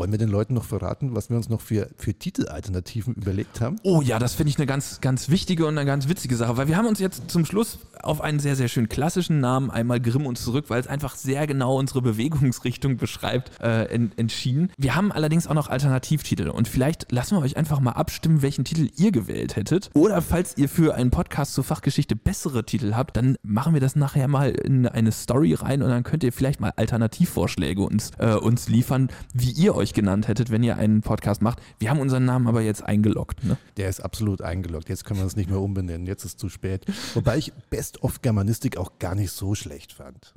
wollen 0.00 0.12
wir 0.12 0.18
den 0.18 0.30
Leuten 0.30 0.54
noch 0.54 0.64
verraten, 0.64 1.14
was 1.14 1.28
wir 1.28 1.36
uns 1.36 1.50
noch 1.50 1.60
für, 1.60 1.90
für 1.98 2.14
Titelalternativen 2.14 3.14
überlegt 3.16 3.60
haben? 3.60 3.76
Oh 3.82 4.00
ja, 4.00 4.18
das 4.18 4.34
finde 4.34 4.48
ich 4.48 4.56
eine 4.56 4.64
ganz, 4.64 5.02
ganz 5.02 5.28
wichtige 5.28 5.66
und 5.66 5.76
eine 5.76 5.84
ganz 5.84 6.08
witzige 6.08 6.36
Sache, 6.36 6.56
weil 6.56 6.68
wir 6.68 6.78
haben 6.78 6.86
uns 6.86 7.00
jetzt 7.00 7.30
zum 7.30 7.44
Schluss 7.44 7.80
auf 8.02 8.22
einen 8.22 8.40
sehr, 8.40 8.56
sehr 8.56 8.68
schön 8.68 8.88
klassischen 8.88 9.40
Namen, 9.40 9.70
einmal 9.70 10.00
Grimm 10.00 10.24
und 10.24 10.38
zurück, 10.38 10.64
weil 10.68 10.80
es 10.80 10.86
einfach 10.86 11.16
sehr 11.16 11.46
genau 11.46 11.78
unsere 11.78 12.00
Bewegungsrichtung 12.00 12.96
beschreibt, 12.96 13.60
äh, 13.60 13.84
en, 13.94 14.12
entschieden. 14.16 14.72
Wir 14.78 14.94
haben 14.94 15.12
allerdings 15.12 15.46
auch 15.46 15.52
noch 15.52 15.68
Alternativtitel 15.68 16.48
und 16.48 16.66
vielleicht 16.66 17.12
lassen 17.12 17.36
wir 17.36 17.42
euch 17.42 17.58
einfach 17.58 17.80
mal 17.80 17.92
abstimmen, 17.92 18.40
welchen 18.40 18.64
Titel 18.64 18.88
ihr 18.96 19.12
gewählt 19.12 19.56
hättet. 19.56 19.90
Oder 19.92 20.22
falls 20.22 20.56
ihr 20.56 20.70
für 20.70 20.94
einen 20.94 21.10
Podcast 21.10 21.52
zur 21.52 21.64
Fachgeschichte 21.64 22.16
bessere 22.16 22.64
Titel 22.64 22.94
habt, 22.94 23.18
dann 23.18 23.36
machen 23.42 23.74
wir 23.74 23.82
das 23.82 23.96
nachher 23.96 24.28
mal 24.28 24.48
in 24.48 24.88
eine 24.88 25.12
Story 25.12 25.52
rein 25.52 25.82
und 25.82 25.90
dann 25.90 26.04
könnt 26.04 26.24
ihr 26.24 26.32
vielleicht 26.32 26.58
mal 26.58 26.72
Alternativvorschläge 26.76 27.82
uns, 27.82 28.12
äh, 28.16 28.32
uns 28.32 28.70
liefern, 28.70 29.10
wie 29.34 29.50
ihr 29.50 29.74
euch 29.74 29.89
genannt 29.94 30.28
hättet, 30.28 30.50
wenn 30.50 30.62
ihr 30.62 30.76
einen 30.76 31.00
Podcast 31.02 31.42
macht. 31.42 31.60
Wir 31.78 31.90
haben 31.90 32.00
unseren 32.00 32.24
Namen 32.24 32.46
aber 32.48 32.60
jetzt 32.62 32.82
eingeloggt. 32.84 33.44
Ne? 33.44 33.56
Der 33.76 33.88
ist 33.88 34.00
absolut 34.00 34.42
eingeloggt. 34.42 34.88
Jetzt 34.88 35.04
können 35.04 35.20
wir 35.20 35.26
es 35.26 35.36
nicht 35.36 35.50
mehr 35.50 35.60
umbenennen. 35.60 36.06
Jetzt 36.06 36.24
ist 36.24 36.32
es 36.32 36.36
zu 36.36 36.48
spät. 36.48 36.84
Wobei 37.14 37.38
ich 37.38 37.52
Best 37.70 38.02
of 38.02 38.22
Germanistik 38.22 38.76
auch 38.76 38.98
gar 38.98 39.14
nicht 39.14 39.30
so 39.32 39.54
schlecht 39.54 39.92
fand. 39.92 40.32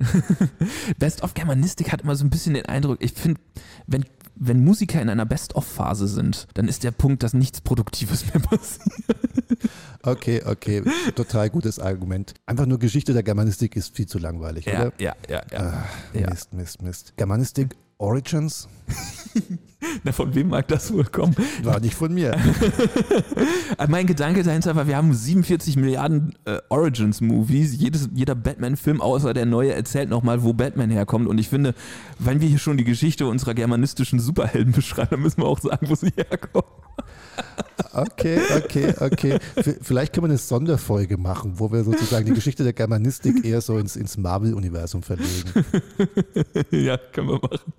Best 0.98 1.22
of 1.22 1.34
Germanistik 1.34 1.92
hat 1.92 2.02
immer 2.02 2.16
so 2.16 2.24
ein 2.24 2.30
bisschen 2.30 2.54
den 2.54 2.66
Eindruck, 2.66 2.98
ich 3.00 3.12
finde, 3.12 3.40
wenn, 3.86 4.04
wenn 4.36 4.64
Musiker 4.64 5.00
in 5.00 5.08
einer 5.08 5.26
Best-of-Phase 5.26 6.08
sind, 6.08 6.46
dann 6.54 6.68
ist 6.68 6.82
der 6.84 6.90
Punkt, 6.90 7.22
dass 7.22 7.34
nichts 7.34 7.60
Produktives 7.60 8.24
mehr 8.32 8.42
passiert. 8.42 8.88
Okay, 10.02 10.42
okay, 10.44 10.82
total 11.14 11.48
gutes 11.50 11.78
Argument. 11.78 12.34
Einfach 12.46 12.66
nur 12.66 12.78
Geschichte 12.78 13.12
der 13.14 13.22
Germanistik 13.22 13.74
ist 13.76 13.96
viel 13.96 14.06
zu 14.06 14.18
langweilig, 14.18 14.66
Ja, 14.66 14.82
oder? 14.88 14.92
ja, 14.98 15.14
ja, 15.28 15.42
ja. 15.50 15.58
Ah, 15.58 15.84
Ja. 16.12 16.28
Mist, 16.30 16.52
Mist, 16.52 16.82
Mist. 16.82 17.14
Germanistik 17.16 17.74
Origins 17.98 18.68
Na, 20.04 20.12
von 20.12 20.34
wem 20.34 20.48
mag 20.48 20.68
das 20.68 20.92
wohl 20.92 21.04
kommen? 21.04 21.34
war 21.62 21.80
nicht 21.80 21.94
von 21.94 22.12
mir. 22.12 22.36
Mein 23.88 24.06
Gedanke 24.06 24.42
dahinter 24.42 24.74
war, 24.76 24.86
wir 24.86 24.96
haben 24.96 25.12
47 25.12 25.76
Milliarden 25.76 26.34
äh, 26.44 26.58
Origins-Movies. 26.68 27.78
Jeder 27.80 28.34
Batman-Film 28.34 29.00
außer 29.00 29.34
der 29.34 29.46
neue 29.46 29.72
erzählt 29.72 30.08
nochmal, 30.08 30.42
wo 30.42 30.52
Batman 30.52 30.90
herkommt. 30.90 31.28
Und 31.28 31.38
ich 31.38 31.48
finde, 31.48 31.74
wenn 32.18 32.40
wir 32.40 32.48
hier 32.48 32.58
schon 32.58 32.76
die 32.76 32.84
Geschichte 32.84 33.26
unserer 33.26 33.54
germanistischen 33.54 34.20
Superhelden 34.20 34.72
beschreiben, 34.74 35.08
dann 35.12 35.22
müssen 35.22 35.42
wir 35.42 35.46
auch 35.46 35.60
sagen, 35.60 35.88
wo 35.88 35.94
sie 35.94 36.12
herkommen. 36.16 36.70
Okay, 37.92 38.40
okay, 38.56 38.94
okay. 39.00 39.38
Vielleicht 39.80 40.12
können 40.12 40.24
wir 40.24 40.30
eine 40.30 40.38
Sonderfolge 40.38 41.16
machen, 41.16 41.52
wo 41.56 41.70
wir 41.70 41.84
sozusagen 41.84 42.26
die 42.26 42.32
Geschichte 42.34 42.64
der 42.64 42.72
Germanistik 42.72 43.44
eher 43.44 43.60
so 43.60 43.78
ins, 43.78 43.94
ins 43.96 44.16
Marvel-Universum 44.16 45.02
verlegen. 45.02 45.64
ja, 46.70 46.96
können 46.96 47.28
wir 47.28 47.40
machen. 47.40 47.72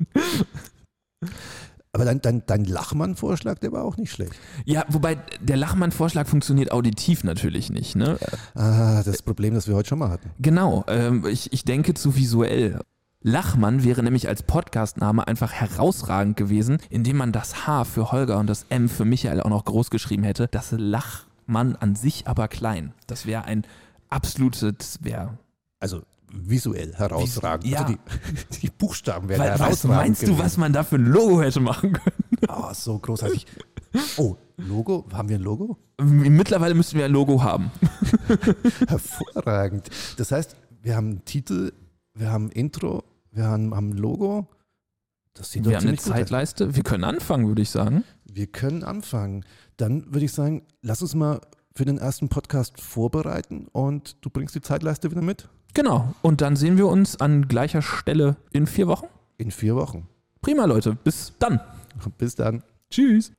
Aber 1.92 2.04
dein, 2.04 2.22
dein, 2.22 2.44
dein 2.46 2.66
Lachmann-Vorschlag, 2.66 3.60
der 3.60 3.72
war 3.72 3.86
auch 3.86 3.96
nicht 3.96 4.12
schlecht. 4.12 4.34
Ja, 4.66 4.86
wobei 4.90 5.16
der 5.40 5.56
Lachmann-Vorschlag 5.56 6.28
funktioniert 6.28 6.72
auditiv 6.72 7.24
natürlich 7.24 7.70
nicht. 7.70 7.96
Ne? 7.96 8.18
Ah, 8.54 9.02
das 9.04 9.22
Problem, 9.22 9.54
das 9.54 9.68
wir 9.70 9.76
heute 9.76 9.90
schon 9.90 10.00
mal 10.00 10.10
hatten. 10.10 10.30
Genau, 10.40 10.84
ähm, 10.88 11.26
ich, 11.26 11.54
ich 11.54 11.64
denke 11.64 11.94
zu 11.94 12.18
visuell. 12.18 12.80
Lachmann 13.28 13.84
wäre 13.84 14.04
nämlich 14.04 14.28
als 14.28 14.44
Podcastname 14.44 15.28
einfach 15.28 15.52
herausragend 15.52 16.38
gewesen, 16.38 16.78
indem 16.92 17.18
man 17.18 17.32
das 17.32 17.66
H 17.66 17.84
für 17.86 18.12
Holger 18.12 18.38
und 18.38 18.46
das 18.46 18.68
M 18.70 18.88
für 18.88 19.04
Michael 19.04 19.42
auch 19.42 19.50
noch 19.50 19.66
groß 19.66 19.90
geschrieben 19.90 20.22
hätte. 20.22 20.48
Das 20.48 20.76
Lachmann 20.78 21.76
an 21.76 21.96
sich 21.96 22.28
aber 22.28 22.48
klein. 22.48 22.94
Das 23.08 23.26
wäre 23.26 23.46
ein 23.46 23.66
absolutes, 24.10 25.00
wäre. 25.02 25.40
Also 25.80 26.04
visuell 26.32 26.94
herausragend. 26.94 27.66
Ja. 27.66 27.80
Also 27.80 27.96
die, 28.54 28.60
die 28.60 28.70
Buchstaben 28.70 29.28
werden 29.28 29.42
Was 29.42 29.60
herausragend. 29.60 29.98
meinst 29.98 30.22
du, 30.22 30.26
gewesen. 30.28 30.44
was 30.46 30.58
man 30.58 30.72
da 30.72 30.84
für 30.84 30.98
ein 30.98 31.06
Logo 31.08 31.42
hätte 31.42 31.62
machen 31.62 31.94
können? 31.94 32.48
Ah, 32.48 32.76
so 32.76 33.00
großartig. 33.00 33.48
Oh, 34.18 34.36
Logo? 34.58 35.04
Haben 35.12 35.30
wir 35.30 35.40
ein 35.40 35.42
Logo? 35.42 35.80
Mittlerweile 36.00 36.76
müssten 36.76 37.00
wir 37.00 37.06
ein 37.06 37.12
Logo 37.12 37.42
haben. 37.42 37.72
Hervorragend. 38.88 39.90
Das 40.18 40.32
heißt, 40.32 40.56
wir 40.84 40.96
haben 40.96 41.08
einen 41.08 41.26
Titel, 41.26 41.74
wir 42.14 42.32
haben 42.32 42.46
ein 42.50 42.52
Intro, 42.52 43.04
wir 43.36 43.46
haben, 43.46 43.76
haben 43.76 43.90
ein 43.90 43.98
Logo. 43.98 44.48
Das 45.34 45.52
sieht 45.52 45.66
Wir 45.66 45.72
doch 45.72 45.78
haben 45.80 45.88
eine 45.88 45.98
gut 45.98 46.06
aus. 46.06 46.12
Zeitleiste. 46.12 46.76
Wir 46.76 46.84
können 46.84 47.04
anfangen, 47.04 47.48
würde 47.48 47.62
ich 47.62 47.70
sagen. 47.70 48.04
Wir 48.24 48.48
können 48.48 48.84
anfangen. 48.84 49.44
Dann 49.78 50.14
würde 50.14 50.26
ich 50.26 50.32
sagen, 50.32 50.64
lass 50.82 51.02
uns 51.02 51.14
mal 51.16 51.42
für 51.74 51.86
den 51.86 51.98
ersten 51.98 52.30
Podcast 52.30 52.80
vorbereiten 52.80 53.68
und 53.72 54.16
du 54.22 54.30
bringst 54.30 54.56
die 54.56 54.62
Zeitleiste 54.62 55.12
wieder 55.12 55.22
mit 55.22 55.50
Genau. 55.74 56.14
Und 56.22 56.40
dann 56.40 56.56
sehen 56.56 56.78
wir 56.78 56.88
uns 56.88 57.20
an 57.20 57.50
gleicher 57.50 57.82
Stelle 57.82 58.38
in 58.54 58.66
vier 58.66 58.88
Wochen. 58.88 59.08
in 59.38 59.52
vier 59.52 59.76
Wochen. 59.76 60.08
Prima, 60.42 60.64
Leute. 60.64 60.96
Bis 61.04 61.34
dann. 61.38 61.60
Bis 62.18 62.36
dann. 62.36 62.64
Tschüss. 62.90 63.34